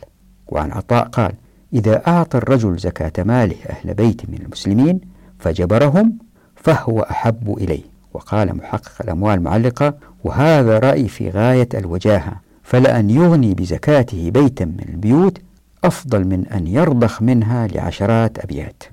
[0.48, 1.32] وعن عطاء قال
[1.74, 5.02] إذا أعطى الرجل زكاة ماله أهل بيت من المسلمين
[5.40, 6.18] فجبرهم
[6.56, 7.84] فهو أحب إليه.
[8.14, 15.38] وقال محقق الأموال معلقة وهذا رأي في غاية الوجاهة فلأن يغني بزكاته بيتا من البيوت
[15.84, 18.84] أفضل من أن يرضخ منها لعشرات أبيات.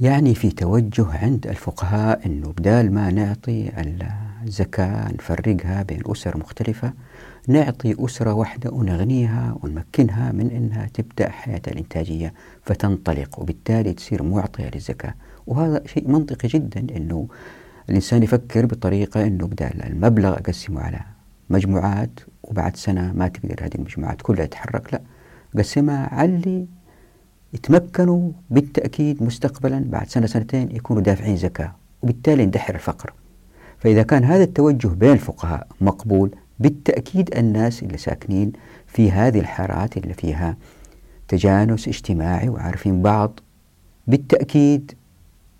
[0.00, 3.70] يعني في توجه عند الفقهاء أنه بدال ما نعطي
[4.44, 6.92] الزكاة نفرقها بين أسر مختلفة
[7.48, 15.14] نعطي أسرة واحدة ونغنيها ونمكنها من أنها تبدأ حياتها الإنتاجية فتنطلق وبالتالي تصير معطية للزكاة.
[15.46, 17.28] وهذا شيء منطقي جدا أنه
[17.88, 21.00] الإنسان يفكر بطريقة أنه بدل المبلغ أقسمه على
[21.50, 25.00] مجموعات وبعد سنة ما تقدر هذه المجموعات كلها تتحرك لا.
[25.58, 26.66] قسمها اللي
[27.54, 33.12] يتمكنوا بالتأكيد مستقبلا بعد سنة سنتين يكونوا دافعين زكاة وبالتالي يندحر الفقر.
[33.78, 38.52] فإذا كان هذا التوجه بين الفقهاء مقبول بالتأكيد الناس اللي ساكنين
[38.86, 40.56] في هذه الحارات اللي فيها
[41.28, 43.40] تجانس اجتماعي وعارفين بعض
[44.06, 44.92] بالتأكيد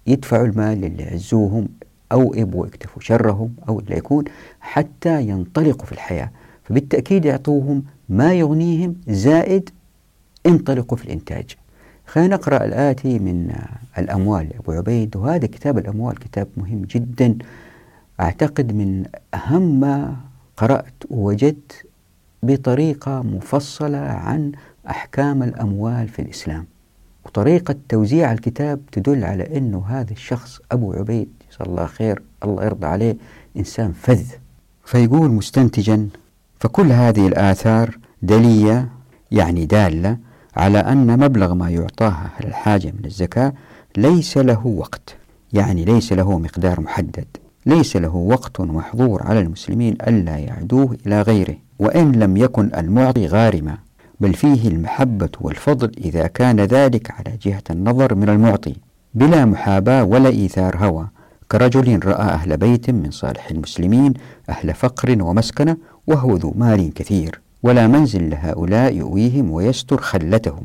[0.06, 1.68] يدفعوا المال للي يعزوهم
[2.12, 4.24] أو يبغوا يكتفوا شرهم أو اللي يكون
[4.60, 6.30] حتى ينطلقوا في الحياة.
[6.64, 9.70] فبالتأكيد يعطوهم ما يغنيهم زائد
[10.46, 11.56] انطلقوا في الإنتاج.
[12.06, 13.54] خلينا نقرأ الآتي من
[13.98, 14.48] الأموال.
[14.48, 17.38] لأبو عبيد وهذا كتاب الأموال كتاب مهم جدا.
[18.20, 20.16] أعتقد من أهم ما
[20.56, 21.86] قرأت ووجدت
[22.42, 24.52] بطريقة مفصلة عن
[24.90, 26.66] أحكام الأموال في الإسلام.
[27.24, 32.86] وطريقة توزيع الكتاب تدل على أنه هذا الشخص أبو عبيد جزاه الله خير الله يرضى
[32.86, 33.16] عليه
[33.56, 34.22] إنسان فذ.
[34.84, 36.08] فيقول مستنتجا
[36.60, 38.88] فكل هذه الآثار دلية
[39.30, 40.16] يعني دالة
[40.60, 43.52] على أن مبلغ ما يعطاه أهل الحاجة من الزكاة
[43.96, 45.16] ليس له وقت.
[45.52, 47.26] يعني ليس له مقدار محدد.
[47.66, 51.56] ليس له وقت محظور على المسلمين ألا يعدوه إلى غيره.
[51.78, 53.78] وإن لم يكن المعطي غارما
[54.20, 58.76] بل فيه المحبة والفضل إذا كان ذلك على جهة النظر من المعطي.
[59.14, 61.08] بلا محاباة ولا إيثار هوى
[61.50, 64.14] كرجل رأى أهل بيت من صالح المسلمين
[64.48, 67.40] أهل فقر ومسكنة وهو ذو مال كثير.
[67.62, 70.64] ولا منزل لهؤلاء يؤويهم ويستر خلتهم.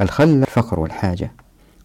[0.00, 1.32] الخل الفقر والحاجة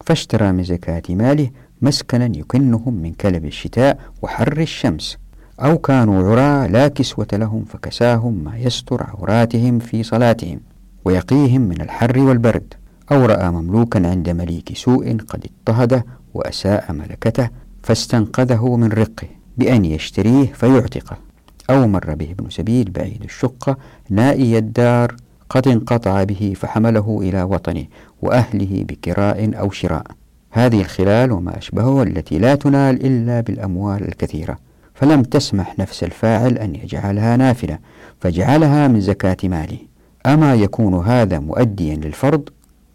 [0.05, 1.49] فاشترى من زكاة ماله
[1.81, 5.17] مسكنا يكنهم من كلب الشتاء وحر الشمس.
[5.59, 10.59] أو كانوا عراة لا كسوة لهم فكساهم ما يستر عوراتهم في صلاتهم
[11.05, 12.73] ويقيهم من الحر والبرد.
[13.11, 17.49] أو رأى مملوكا عند مليك سوء قد اضطهده وأساء ملكته
[17.83, 21.30] فاستنقذه من رقه بأن يشتريه فيعتقه.
[21.69, 23.77] أو مر به ابن سبيل بعيد الشقة
[24.09, 25.15] نائي الدار
[25.49, 27.85] قد انقطع به فحمله إلى وطنه
[28.21, 30.05] وأهله بكراء أو شراء.
[30.51, 34.57] هذه الخلال وما أشبهه التي لا تنال إلا بالأموال الكثيرة.
[34.93, 37.79] فلم تسمح نفس الفاعل أن يجعلها نافلة
[38.19, 39.77] فجعلها من زكاة ماله.
[40.25, 42.49] أما يكون هذا مؤديا للفرض؟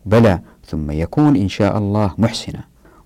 [0.06, 2.60] بلى ثم يكون إن شاء الله محسنا.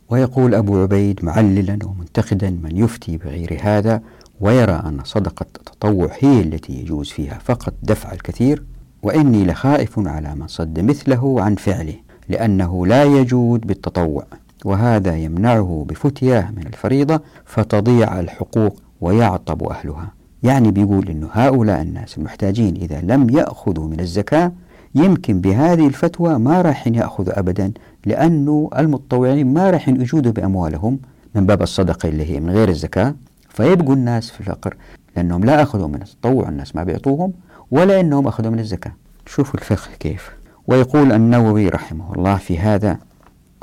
[0.08, 4.02] ويقول أبو عبيد معللا ومنتقدا من يفتي بغير هذا
[4.40, 8.62] ويرى أن صدقة التطوع هي التي يجوز فيها فقط دفع الكثير
[9.02, 11.94] وإني لخائف على من صد مثله عن فعله
[12.28, 14.24] لأنه لا يجود بالتطوع
[14.64, 20.12] وهذا يمنعه بفتياه من الفريضة فتضيع الحقوق ويعطب أهلها.
[20.42, 24.52] يعني بيقول أن هؤلاء الناس المحتاجين إذا لم يأخذوا من الزكاة
[24.94, 27.72] يمكن بهذه الفتوى ما راح يأخذوا أبدا
[28.06, 30.98] لأنه المتطوعين ما راح يجودوا بأموالهم
[31.34, 33.14] من باب الصدقة اللي هي من غير الزكاة.
[33.50, 34.76] فيبقوا الناس في الفقر
[35.16, 37.32] لأنهم لا أخذوا من التطوع الناس ما بيعطوهم
[37.70, 38.92] ولا أنهم أخذوا من الزكاة.
[39.26, 40.30] شوفوا الفقه كيف.
[40.66, 42.98] ويقول النووي رحمه الله في هذا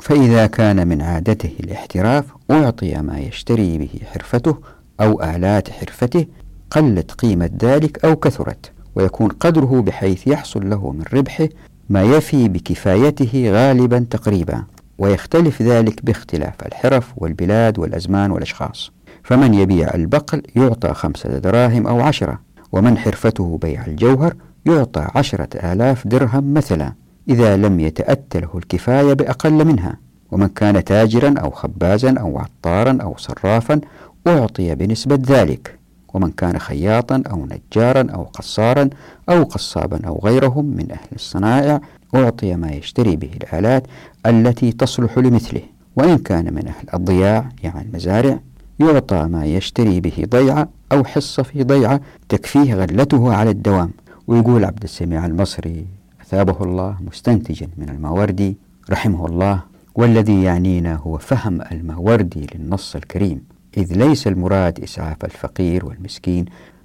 [0.00, 4.56] فإذا كان من عادته الاحتراف أعطي ما يشتري به حرفته
[5.00, 6.26] أو آلات حرفته
[6.70, 11.48] قلت قيمة ذلك أو كثرت ويكون قدره بحيث يحصل له من ربحه
[11.88, 14.64] ما يفي بكفايته غالبا تقريبا
[14.98, 18.92] ويختلف ذلك باختلاف الحرف والبلاد والأزمان والأشخاص.
[19.28, 22.40] فمن يبيع البقل يعطى خمسة دراهم أو عشرة
[22.72, 24.34] ومن حرفته بيع الجوهر
[24.66, 26.92] يعطى عشرة آلاف درهم مثلا
[27.28, 29.96] إذا لم يتأت له الكفاية بأقل منها.
[30.30, 33.80] ومن كان تاجرا أو خبازا أو عطارا أو صرافا
[34.26, 35.78] أعطي بنسبة ذلك.
[36.14, 38.90] ومن كان خياطا أو نجارا أو قصارا
[39.28, 41.80] أو قصابا أو غيرهم من أهل الصنائع
[42.14, 43.86] أعطي ما يشتري به الآلات
[44.26, 45.62] التي تصلح لمثله.
[45.96, 48.38] وإن كان من أهل الضياع يعني المزارع
[48.80, 53.90] يعطى ما يشتري به ضيعة أو حصة في ضيعة تكفيه غلته على الدوام.
[54.26, 55.86] ويقول عبد السميع المصري
[56.20, 58.56] أثابه الله مستنتجا من الماوردي
[58.90, 59.62] رحمه الله
[59.94, 63.42] والذي يعنينا هو فهم الماوردي للنص الكريم.
[63.76, 66.44] إذ ليس المراد إسعاف الفقير والمسكين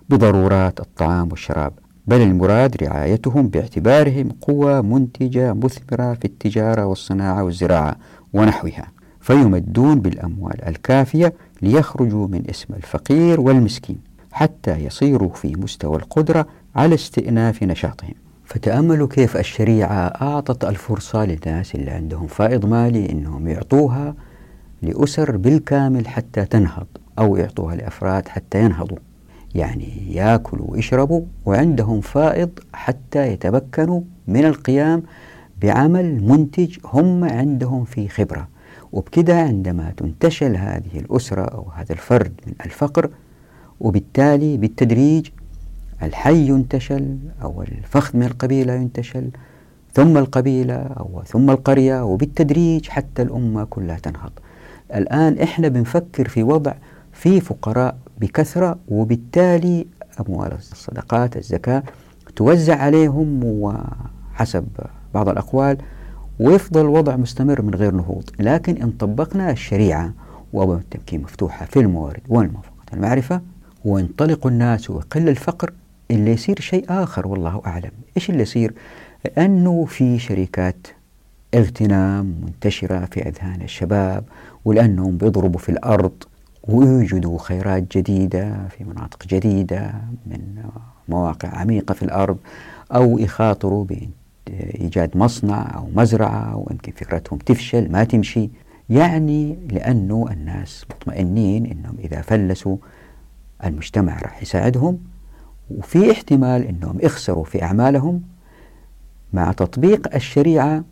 [0.10, 1.74] بضرورات الطعام والشراب
[2.08, 7.96] بل المراد رعايتهم باعتبارهم قوى منتجة مثمرة في التجارة والصناعة والزراعة
[8.34, 8.88] ونحوها
[9.22, 11.34] فيمدون بالأموال الكافية
[11.64, 13.98] ليخرجوا من اسم الفقير والمسكين
[14.32, 18.14] حتى يصيروا في مستوى القدرة على استئناف نشاطهم.
[18.46, 24.16] فتأملوا كيف الشريعة أعطت الفرصة للناس اللي عندهم فائض مالي أنهم يعطوها
[24.82, 26.88] لأسر بالكامل حتى تنهض
[27.20, 28.98] أو يعطوها لأفراد حتى ينهضوا.
[29.56, 35.04] يعني ياكلوا ويشربوا وعندهم فائض حتى يتمكنوا من القيام
[35.62, 38.53] بعمل منتج هم عندهم فيه خبرة.
[38.94, 43.10] وبكده عندما تنتشل هذه الأسرة أو هذا الفرد من الفقر
[43.80, 45.28] وبالتالي بالتدريج
[46.04, 49.30] الحي ينتشل أو الفخذ من القبيلة ينتشل
[49.94, 54.32] ثم القبيلة أو ثم القرية وبالتدريج حتى الأمة كلها تنهض.
[54.96, 56.74] الآن إحنا بنفكر في وضع
[57.14, 59.88] في فقراء بكثرة وبالتالي
[60.20, 61.84] أموال الصدقات الزكاة
[62.36, 64.66] توزع عليهم وحسب
[65.14, 65.78] بعض الأقوال
[66.40, 68.30] ويفضل الوضع مستمر من غير نهوض.
[68.40, 70.14] لكن إن طبقنا الشريعة
[70.54, 73.42] وأبواب التمكين مفتوحة في الموارد والموافقة المعرفة
[73.86, 75.74] وينطلق الناس ويقل الفقر
[76.12, 77.92] اللي يصير شيء آخر والله أعلم.
[78.18, 78.74] إيش اللي يصير؟
[79.38, 80.88] أنه في شركات
[81.54, 84.24] اغتنام منتشرة في أذهان الشباب
[84.66, 86.24] ولأنهم بيضربوا في الأرض
[86.64, 89.94] ويوجدوا خيرات جديدة في مناطق جديدة
[90.28, 90.40] من
[91.10, 92.38] مواقع عميقة في الأرض
[92.92, 93.86] أو يخاطروا
[94.48, 98.50] بإيجاد مصنع أو مزرعة ويمكن فكرتهم تفشل ما تمشي.
[98.90, 102.78] يعني لأنه الناس مطمئنين أنهم إذا فلسوا
[103.66, 105.00] المجتمع راح يساعدهم
[105.72, 108.22] وفي احتمال أنهم يخسروا في أعمالهم
[109.34, 110.84] مع تطبيق الشريعة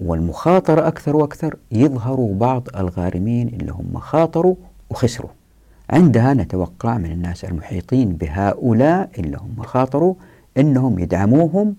[0.00, 1.56] والمخاطرة أكثر وأكثر.
[1.72, 4.54] يظهروا بعض الغارمين اللي هم خاطروا
[4.90, 5.30] وخسروا.
[5.90, 10.14] عندها نتوقع من الناس المحيطين بهؤلاء اللي هم خاطروا
[10.58, 11.76] أنهم يدعموهم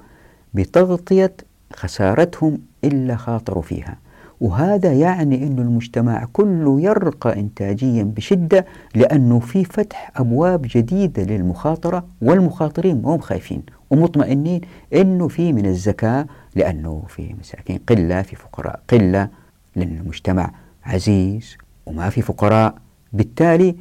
[0.53, 1.33] بتغطية
[1.73, 3.97] خسارتهم إلا خاطروا فيها.
[4.41, 13.01] وهذا يعني أن المجتمع كله يرقى إنتاجيا بشدة لأنه في فتح أبواب جديدة للمخاطرة والمخاطرين
[13.01, 14.61] ما هم خايفين ومطمئنين
[14.93, 16.25] أنه في من الزكاة
[16.55, 19.29] لأنه في مساكين قلة في فقراء قلة
[19.75, 20.51] لأن المجتمع
[20.83, 22.75] عزيز وما في فقراء.
[23.13, 23.75] بالتالي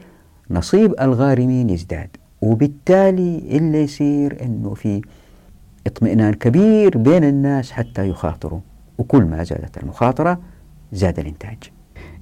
[0.50, 2.08] نصيب الغارمين يزداد
[2.42, 5.02] وبالتالي اللي يصير أنه في
[5.86, 8.60] اطمئنان كبير بين الناس حتى يخاطروا.
[8.98, 10.40] وكل ما زادت المخاطرة
[10.92, 11.58] زاد الإنتاج.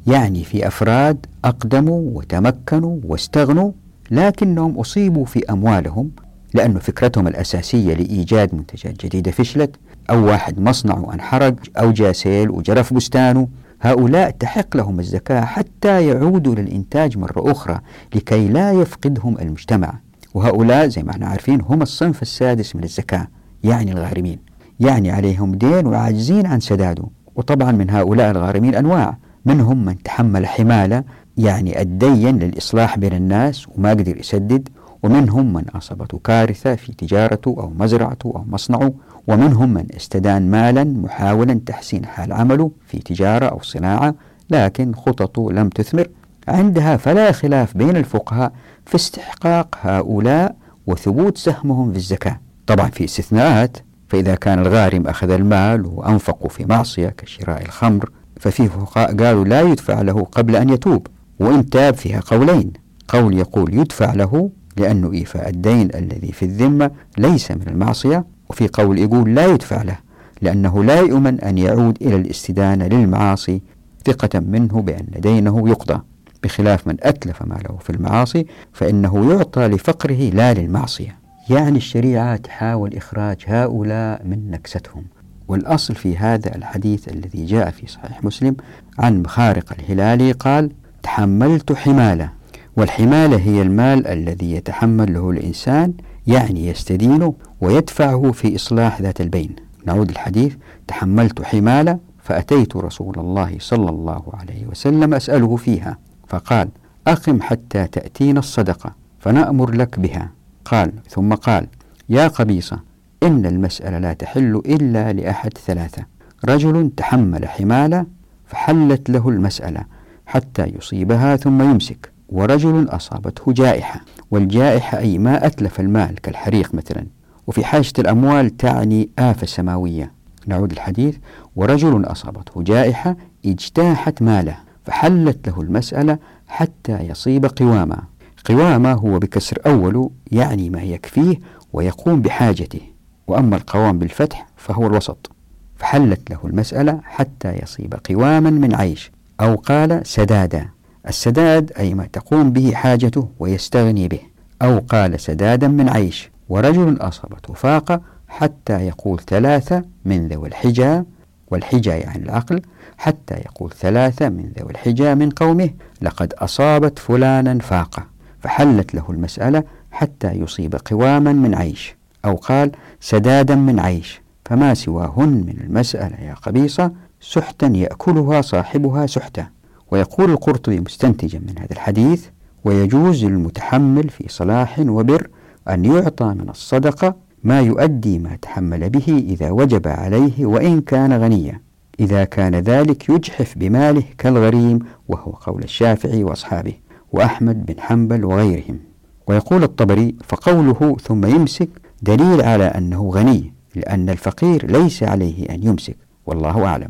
[0.07, 3.73] يعني في أفراد أقدموا وتمكنوا واستغنوا
[4.11, 6.11] لكنهم أصيبوا في أموالهم
[6.55, 9.77] لأن فكرتهم الأساسية لإيجاد منتجات جديدة فشلت
[10.11, 13.49] أو واحد مصنعه انحرق أو جاء سيل وجرف بستانه.
[13.81, 17.81] هؤلاء تحق لهم الزكاة حتى يعودوا للإنتاج مرة أخرى
[18.15, 19.95] لكي لا يفقدهم المجتمع.
[20.35, 23.29] وهؤلاء زي ما إحنا عارفين هم الصنف السادس من الزكاة.
[23.65, 24.39] يعني الغارمين
[24.81, 27.05] يعني عليهم دين وعاجزين عن سداده
[27.37, 29.17] وطبعا من هؤلاء الغارمين أنواع.
[29.45, 31.05] منهم من تحمل حمالة
[31.37, 34.69] يعني الدين للإصلاح بين الناس وما قدر يسدد.
[35.03, 38.93] ومنهم من أصابته كارثة في تجارته أو مزرعته أو مصنعه.
[39.29, 44.15] ومنهم من استدان مالا محاولا تحسين حال عمله في تجارة أو صناعة.
[44.51, 46.09] لكن خططه لم تثمر.
[46.49, 48.53] عندها فلا خلاف بين الفقهاء
[48.87, 50.57] في استحقاق هؤلاء
[50.87, 52.41] وثبوت سهمهم في الزكاة.
[52.69, 53.77] طبعا في استثناءات
[54.09, 58.11] فإذا كان الغارم أخذ المال وأنفقه في معصية كشراء الخمر
[58.41, 61.07] ففي فقهاء قالوا لا يدفع له قبل أن يتوب
[61.39, 62.73] وإن تاب فيها قولين.
[63.09, 68.99] قول يقول يدفع له لأنه إيفاء الدين الذي في الذمة ليس من المعصية وفي قول
[68.99, 69.99] يقول لا يدفع له
[70.43, 73.63] لأنه لا يؤمن أن يعود إلى الاستدانة للمعاصي
[74.07, 76.01] ثقة منه بأن دينه يقضى.
[76.43, 81.19] بخلاف من أتلف ماله في المعاصي فإنه يعطى لفقره لا للمعصية.
[81.51, 85.05] يعني الشريعة تحاول إخراج هؤلاء من نكستهم.
[85.49, 88.57] والأصل في هذا الحديث الذي جاء في صحيح مسلم
[88.99, 90.71] عن مخارق الهلالي قال
[91.03, 92.31] تحملت حمالة
[92.77, 95.95] والحمالة هي المال الذي يتحمل له الإنسان
[96.27, 99.57] يعني يستدينه ويدفعه في إصلاح ذات البين.
[99.87, 100.55] نعود الحديث
[100.89, 106.69] تحملت حمالة فأتيت رسول الله صلى الله عليه وسلم أسأله فيها فقال
[107.07, 110.38] أقم حتى تأتينا الصدقة فنأمر لك بها.
[110.71, 111.67] قال ثم قال
[112.09, 112.81] يا قبيصة
[113.23, 116.03] إن المسألة لا تحل إلا لأحد ثلاثة.
[116.45, 118.07] رجل تحمل حمالة
[118.47, 119.85] فحلت له المسألة
[120.27, 124.01] حتى يصيبها ثم يمسك ورجل أصابته جائحة.
[124.31, 127.07] والجائحة أي ما أتلف المال كالحريق مثلا.
[127.47, 130.13] وفي حاجة الأموال تعني آفة سماوية.
[130.47, 131.17] نعود الحديث
[131.57, 133.17] ورجل أصابته جائحة
[133.47, 138.03] اجتاحت ماله فحلت له المسألة حتى يصيب قواما
[138.45, 141.37] قواما هو بكسر أول يعني ما يكفيه
[141.73, 142.81] ويقوم بحاجته
[143.27, 145.31] وأما القوام بالفتح فهو الوسط.
[145.77, 149.11] فحلت له المسألة حتى يصيب قواما من عيش
[149.41, 150.69] أو قال سدادا.
[151.09, 154.21] السداد أي ما تقوم به حاجته ويستغني به
[154.63, 156.31] أو قال سدادا من عيش.
[156.49, 161.03] ورجل أصابته فاقة حتى يقول ثلاثة من ذوي الحجى
[161.51, 162.63] والحجى يعني العقل
[162.99, 165.71] حتى يقول ثلاثة من ذوي الحجى من قومه
[166.03, 168.18] لقد أصابت فلانا فاقة.
[168.41, 175.29] فحلت له المسألة حتى يصيب قواما من عيش أو قال سدادا من عيش فما سواهن
[175.29, 179.47] من المسألة يا قبيصة سحتا يأكلها صاحبها سحتا.
[179.91, 182.27] ويقول القرطبي مستنتجا من هذا الحديث
[182.65, 185.29] ويجوز للمتحمل في صلاح وبر
[185.69, 191.61] أن يعطى من الصدقة ما يؤدي ما تحمل به إذا وجب عليه وإن كان غنيا.
[192.01, 194.79] إذا كان ذلك يجحف بماله كالغريم
[195.09, 196.75] وهو قول الشافعي وأصحابه.
[197.13, 198.79] وأحمد بن حنبل وغيرهم.
[199.27, 201.69] ويقول الطبري فقوله ثم يمسك
[202.03, 205.97] دليل على أنه غني لأن الفقير ليس عليه أن يمسك.
[206.27, 206.89] والله أعلم.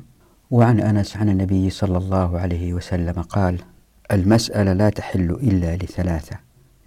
[0.50, 3.58] وعن أنس عن النبي صلى الله عليه وسلم قال
[4.12, 6.36] المسألة لا تحل إلا لثلاثة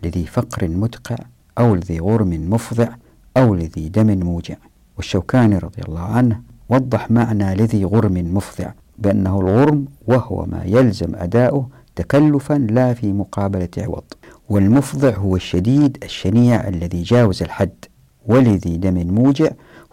[0.04, 1.16] لذي فقر متقع
[1.58, 2.88] أو لذي غرم مفضع
[3.38, 4.56] أو لذي دم موجع.
[4.98, 11.70] والشوكاني رضي الله عنه وضح معنى لذي غرم مفضع بأنه الغرم وهو ما يلزم أداؤه
[11.96, 14.04] تكلفا لا في مقابلة عوض.
[14.50, 17.86] والمفضع هو الشديد الشنيع الذي جاوز الحد
[18.26, 19.50] ولذي دم موجع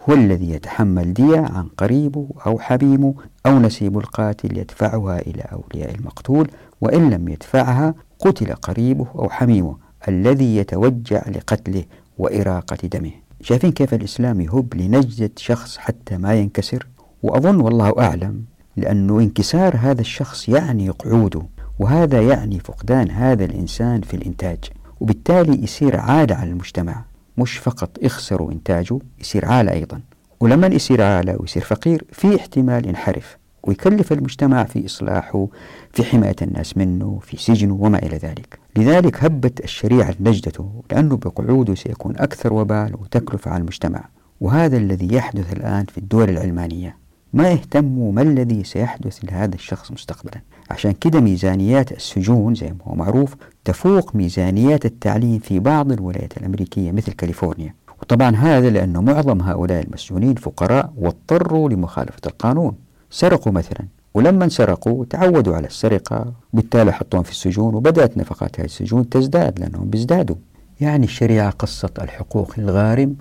[0.09, 3.13] هو الذي يتحمل دية عن قريبه أو حبيبه
[3.45, 6.47] أو نسيب القاتل يدفعها إلى أولياء المقتول
[6.81, 9.77] وإن لم يدفعها قتل قريبه أو حميمه
[10.07, 11.83] الذي يتوجع لقتله
[12.17, 13.11] وإراقة دمه.
[13.41, 16.87] شايفين كيف الإسلام يهب لنجدة شخص حتى ما ينكسر؟
[17.23, 18.43] وأظن والله أعلم
[18.77, 21.41] لأنه انكسار هذا الشخص يعني قعوده.
[21.79, 24.59] وهذا يعني فقدان هذا الإنسان في الإنتاج
[24.99, 27.05] وبالتالي يصير عالة على المجتمع
[27.37, 30.01] مش فقط يخسروا إنتاجه يصير عالة أيضا.
[30.39, 35.47] ولما يصير عالة ويصير فقير في احتمال ينحرف ويكلف المجتمع في إصلاحه
[35.93, 38.59] في حماية الناس منه في سجنه وما إلى ذلك.
[38.77, 44.03] لذلك هبت الشريعة نجدته لأنه بقعوده سيكون أكثر وبال وتكلفة على المجتمع.
[44.41, 46.97] وهذا الذي يحدث الآن في الدول العلمانية.
[47.33, 52.95] ما يهتموا ما الذي سيحدث لهذا الشخص مستقبلا؟ عشان كده ميزانيات السجون زي ما هو
[52.95, 57.73] معروف تفوق ميزانيات التعليم في بعض الولايات الأمريكية مثل كاليفورنيا.
[58.01, 62.75] وطبعا هذا لأن معظم هؤلاء المسجونين فقراء واضطروا لمخالفة القانون.
[63.09, 69.09] سرقوا مثلا ولما سرقوا تعودوا على السرقة بالتالي حطوهم في السجون وبدأت نفقات هذه السجون
[69.09, 70.35] تزداد لأنهم بيزدادوا.
[70.81, 73.15] يعني الشريعة قصت الحقوق للغارم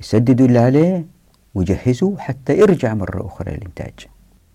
[0.00, 1.06] يسددوا اللي عليه
[1.58, 3.94] وجهزوا حتى يرجع مرة أخرى للإنتاج.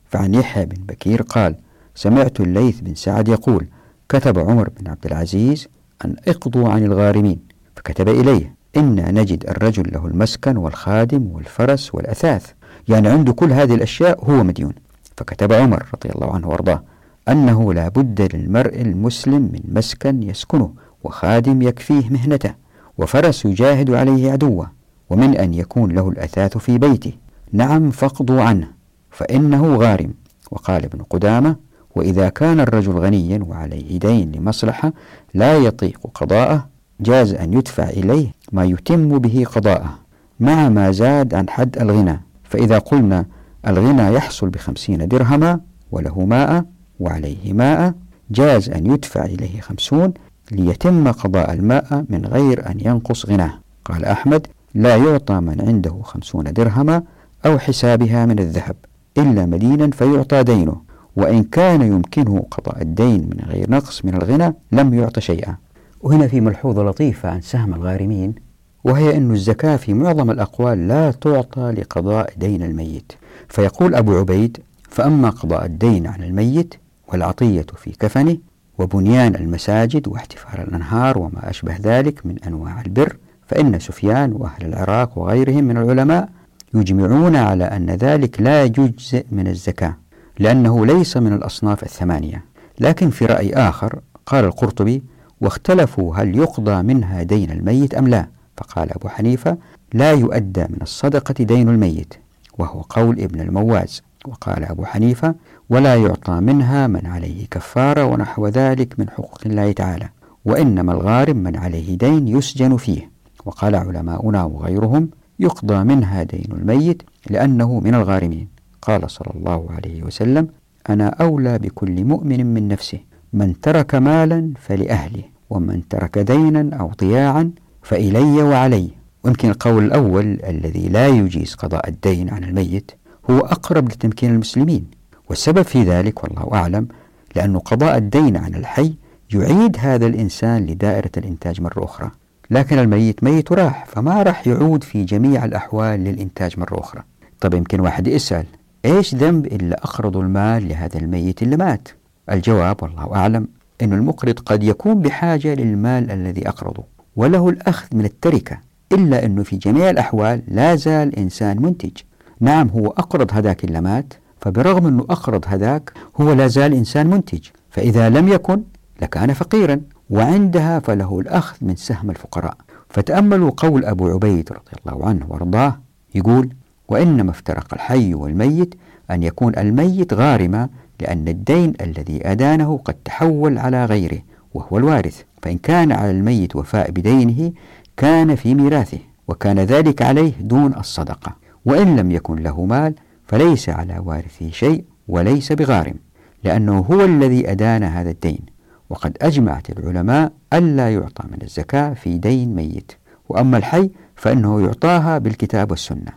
[0.10, 1.56] فعن يحيى بن بكير قال
[1.96, 3.68] سمعت الليث بن سعد يقول
[4.10, 5.68] كتب عمر بن عبد العزيز
[6.06, 7.40] أن اقضوا عن الغارمين
[7.76, 12.52] فكتب إليه إنا نجد الرجل له المسكن والخادم والفرس والأثاث
[12.88, 14.74] يعني عنده كل هذه الأشياء هو مديون.
[15.18, 16.84] فكتب عمر رضي الله عنه وأرضاه
[17.30, 20.74] أنه لا بد للمرء المسلم من مسكن يسكنه
[21.04, 22.54] وخادم يكفيه مهنته
[22.98, 24.83] وفرس يجاهد عليه عدوه.
[25.14, 27.14] ومن أن يكون له الأثاث في بيته.
[27.52, 28.68] نعم فاقضوا عنه
[29.12, 30.14] فإنه غارم.
[30.52, 31.56] وقال ابن قدامة
[31.96, 34.94] وإذا كان الرجل غنيا وعليه دين لمصلحة
[35.34, 36.68] لا يطيق قضاءه
[37.00, 40.00] جاز أن يدفع إليه ما يتم به قضاءه
[40.40, 42.20] مع ما زاد عن حد الغنى.
[42.44, 43.26] فإذا قلنا
[43.68, 45.60] الغنى يحصل بخمسين درهما
[45.92, 46.66] وله ماء
[47.00, 47.94] وعليه ماء
[48.32, 50.14] جاز أن يدفع إليه خمسون
[50.52, 53.60] ليتم قضاء الماء من غير أن ينقص غناه.
[53.86, 57.04] قال أحمد لا يعطى من عنده خمسون درهما
[57.46, 58.76] أو حسابها من الذهب
[59.18, 60.82] إلا مدينا فيعطى دينه
[61.16, 65.56] وإن كان يمكنه قضاء الدين من غير نقص من الغنى لم يعط شيئا.
[66.02, 68.36] وهنا في ملحوظة لطيفة عن سهم الغارمين
[68.84, 73.12] وهي أن الزكاة في معظم الأقوال لا تعطى لقضاء دين الميت.
[73.50, 74.58] فيقول أبو عبيد
[74.90, 76.74] فأما قضاء الدين عن الميت
[77.08, 78.38] والعطية في كفنه
[78.78, 83.18] وبنيان المساجد واحتفال الأنهار وما أشبه ذلك من أنواع البر
[83.54, 86.30] فإن سفيان وأهل العراق وغيرهم من العلماء
[86.74, 89.96] يجمعون على أن ذلك لا يجزئ من الزكاة
[90.40, 92.46] لأنه ليس من الأصناف الثمانية.
[92.80, 95.04] لكن في رأي آخر قال القرطبي
[95.42, 98.28] واختلفوا هل يقضى منها دين الميت أم لا؟
[98.58, 99.58] فقال أبو حنيفة
[99.94, 102.14] لا يؤدى من الصدقة دين الميت.
[102.58, 104.02] وهو قول ابن المواز.
[104.26, 105.36] وقال أبو حنيفة
[105.70, 110.10] ولا يعطى منها من عليه كفارة ونحو ذلك من حقوق الله تعالى
[110.46, 113.13] وإنما الغارم من عليه دين يسجن فيه.
[113.46, 118.48] وقال علماؤنا وغيرهم يقضى منها دين الميت لأنه من الغارمين.
[118.82, 120.48] قال صلى الله عليه وسلم
[120.90, 123.00] أنا أولى بكل مؤمن من نفسه
[123.34, 128.90] من ترك مالا فلأهله ومن ترك دينا أو ضياعا فإلي وعلي.
[129.24, 132.92] ويمكن القول الأول الذي لا يجيز قضاء الدين عن الميت
[133.30, 134.86] هو أقرب لتمكين المسلمين
[135.30, 136.88] والسبب في ذلك والله أعلم
[137.36, 138.94] لأن قضاء الدين عن الحي
[139.34, 142.12] يعيد هذا الإنسان لدائرة الإنتاج مرة أخرى.
[142.54, 147.04] لكن الميت ميت راح فما راح يعود في جميع الأحوال للإنتاج مرة أخرى.
[147.40, 148.46] طب يمكن واحد يسأل
[148.86, 151.88] إيش ذنب إلا أقرضوا المال لهذا الميت اللي مات؟
[152.32, 153.48] الجواب والله أعلم
[153.82, 156.84] أن المقرض قد يكون بحاجة للمال الذي أقرضه
[157.16, 158.58] وله الأخذ من التركة
[158.92, 161.98] إلا أنه في جميع الأحوال لا زال إنسان منتج.
[162.40, 167.48] نعم هو أقرض هذاك اللي مات فبرغم أنه أقرض هذاك هو لا زال إنسان منتج.
[167.70, 168.62] فإذا لم يكن
[169.02, 169.82] لكان فقيرا.
[170.10, 172.58] وعندها فله الأخذ من سهم الفقراء.
[172.90, 175.80] فتأملوا قول أبو عبيد رضي الله عنه وارضاه
[176.16, 176.50] يقول
[176.88, 178.76] وإنما افترق الحي والميت
[179.12, 184.20] أن يكون الميت غارما لأن الدين الذي أدانه قد تحول على غيره
[184.54, 185.22] وهو الوارث.
[185.42, 187.52] فإن كان على الميت وفاء بدينه
[187.98, 191.36] كان في ميراثه وكان ذلك عليه دون الصدقة.
[191.66, 192.96] وإن لم يكن له مال
[193.28, 195.96] فليس على وارثه شيء وليس بغارم
[196.44, 198.53] لأنه هو الذي أدان هذا الدين.
[198.94, 202.92] وقد أجمعت العلماء ألا يعطى من الزكاة في دين ميت
[203.30, 206.12] وأما الحي فإنه يعطاها بالكتاب والسنة.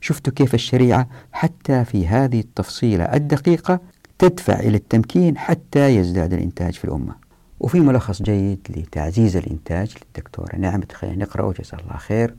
[0.00, 3.80] شفتوا كيف الشريعة حتى في هذه التفصيلة الدقيقة
[4.18, 7.14] تدفع إلى التمكين حتى يزداد الإنتاج في الأمة.
[7.60, 12.34] وفي ملخص جيد لتعزيز الإنتاج للدكتورة نعمة خلينا نقرأه جزاه الله خير.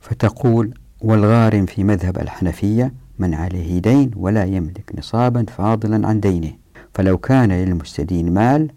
[0.00, 6.52] فتقول والغارم في مذهب الحنفية من عليه دين ولا يملك نصابا فاضلا عن دينه
[6.94, 8.70] فلو كان للمستدين مال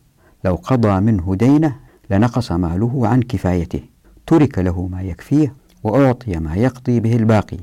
[0.44, 1.76] لو قضى منه دينه
[2.10, 3.82] لنقص ماله عن كفايته.
[4.28, 7.58] ترك له ما يكفيه وأعطي ما يقضي به الباقي.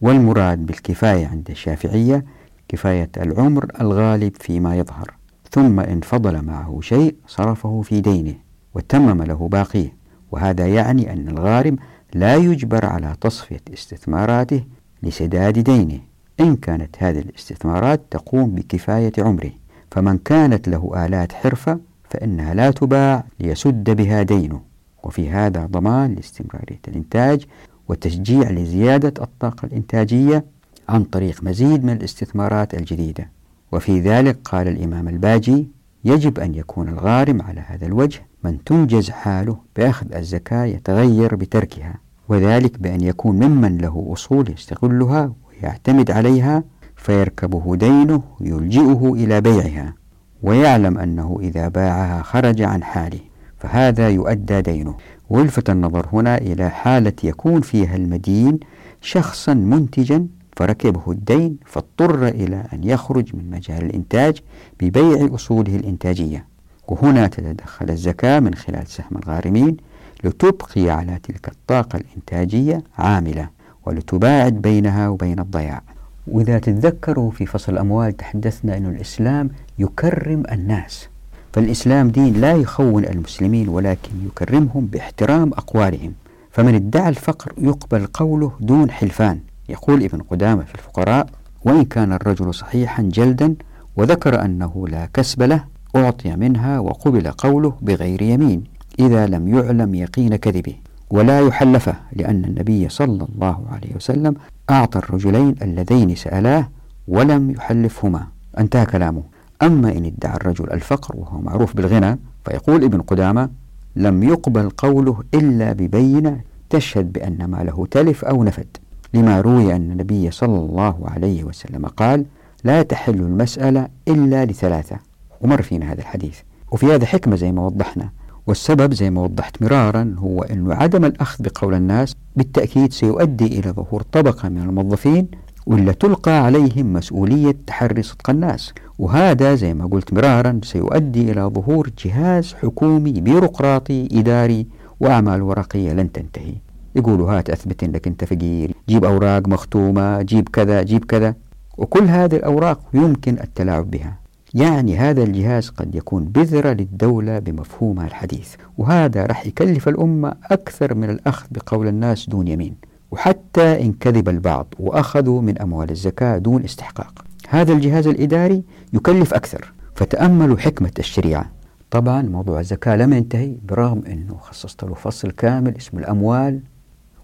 [0.00, 2.24] والمراد بالكفاية عند الشافعية
[2.68, 5.14] كفاية العمر الغالب فيما يظهر.
[5.50, 8.34] ثم إن فضل معه شيء صرفه في دينه
[8.74, 9.96] وتمم له باقيه.
[10.32, 11.76] وهذا يعني أن الغارم
[12.14, 14.64] لا يجبر على تصفية استثماراته
[15.02, 15.98] لسداد دينه.
[16.40, 19.50] إن كانت هذه الاستثمارات تقوم بكفاية عمره
[19.90, 24.60] فمن كانت له آلات حرفة فإنها لا تباع ليسد بها دينه.
[25.04, 27.46] وفي هذا ضمان لاستمرارية الإنتاج
[27.88, 30.44] وتشجيع لزيادة الطاقة الإنتاجية
[30.88, 33.28] عن طريق مزيد من الاستثمارات الجديدة.
[33.72, 35.68] وفي ذلك قال الإمام الباجي
[36.04, 41.94] يجب أن يكون الغارم على هذا الوجه من تنجز حاله بأخذ الزكاة يتغير بتركها
[42.28, 46.64] وذلك بأن يكون ممن له أصول يستغلها ويعتمد عليها
[46.96, 49.94] فيركبه دينه يلجئه إلى بيعها.
[50.42, 53.20] ويعلم أنه إذا باعها خرج عن حاله
[53.58, 54.94] فهذا يؤدى دينه.
[55.30, 58.60] ولفت النظر هنا إلى حالة يكون فيها المدين
[59.00, 60.26] شخصا منتجا
[60.56, 64.42] فركبه الدين فاضطر إلى أن يخرج من مجال الإنتاج
[64.80, 66.44] ببيع أصوله الإنتاجية.
[66.88, 69.76] وهنا تتدخل الزكاة من خلال سهم الغارمين
[70.24, 73.48] لتبقي على تلك الطاقة الإنتاجية عاملة
[73.86, 75.82] ولتباعد بينها وبين الضياع.
[76.26, 81.08] وإذا تتذكروا في فصل الأموال تحدثنا أن الإسلام يكرم الناس.
[81.52, 86.12] فالإسلام دين لا يخون المسلمين ولكن يكرمهم باحترام أقوالهم.
[86.50, 89.40] فمن ادعى الفقر يقبل قوله دون حلفان.
[89.68, 91.26] يقول ابن قدامة في الفقراء
[91.64, 93.54] وإن كان الرجل صحيحا جلدا
[93.96, 95.64] وذكر أنه لا كسب له
[95.96, 98.64] أعطي منها وقبل قوله بغير يمين.
[98.98, 100.74] إذا لم يعلم يقين كذبه.
[101.10, 104.34] ولا يحلفه لأن النبي صلى الله عليه وسلم
[104.70, 106.68] أعطى الرجلين اللذين سألاه
[107.08, 108.26] ولم يحلفهما.
[108.58, 109.22] انتهى كلامه.
[109.62, 113.50] أما إن ادعى الرجل الفقر وهو معروف بالغنى فيقول ابن قدامة
[113.96, 116.40] لم يقبل قوله إلا ببينة
[116.70, 118.76] تشهد بأن ماله تلف أو نفد.
[119.14, 122.24] لما روي أن النبي صلى الله عليه وسلم قال
[122.64, 124.96] لا تحل المسألة إلا لثلاثة
[125.40, 126.38] ومر فينا هذا الحديث.
[126.72, 128.10] وفي هذا حكمة زي ما وضحنا.
[128.46, 134.02] والسبب زي ما وضحت مرارا هو أن عدم الأخذ بقول الناس بالتأكيد سيؤدي إلى ظهور
[134.02, 135.28] طبقة من الموظفين
[135.66, 138.72] ولا تلقى عليهم مسؤولية تحري صدق الناس.
[138.98, 144.66] وهذا زي ما قلت مرارا سيؤدي إلى ظهور جهاز حكومي بيروقراطي إداري
[145.00, 146.54] وأعمال ورقية لن تنتهي.
[146.96, 151.34] يقولوا هات أثبت أنك أنت فقير جيب أوراق مختومة جيب كذا جيب كذا.
[151.78, 154.18] وكل هذه الأوراق يمكن التلاعب بها.
[154.54, 161.10] يعني هذا الجهاز قد يكون بذرة للدولة بمفهومها الحديث وهذا راح يكلف الأمة أكثر من
[161.10, 162.74] الأخذ بقول الناس دون يمين.
[163.10, 167.24] وحتى إن كذب البعض وأخذوا من أموال الزكاة دون استحقاق.
[167.48, 171.50] هذا الجهاز الإداري يكلف أكثر فتأملوا حكمة الشريعة.
[171.90, 176.60] طبعا موضوع الزكاة لم ينتهي برغم أنه خصصت له فصل كامل اسمه الأموال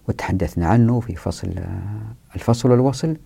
[0.07, 1.53] وتحدثنا عنه في فصل
[2.35, 3.17] الفصل والوصل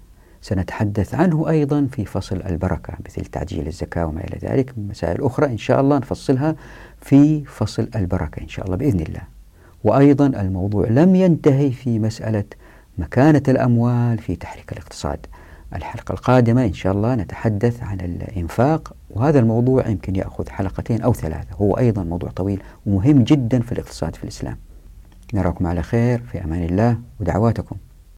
[0.41, 4.77] سنتحدث عنه أيضا في فصل البركة مثل تعجيل الزكاة وما إلى ذلك.
[4.77, 6.55] من مسائل أخرى إن شاء الله نفصلها
[7.01, 9.21] في فصل البركة إن شاء الله بإذن الله.
[9.83, 12.43] وأيضا الموضوع لم ينتهي في مسألة
[12.97, 15.25] مكانة الأموال في تحريك الاقتصاد.
[15.75, 21.55] الحلقة القادمة إن شاء الله نتحدث عن الإنفاق وهذا الموضوع يمكن يأخذ حلقتين أو ثلاثة.
[21.55, 24.57] هو أيضا موضوع طويل ومهم جدا في الاقتصاد في الإسلام.
[25.33, 27.75] نراكم على خير في أمان الله ودعواتكم.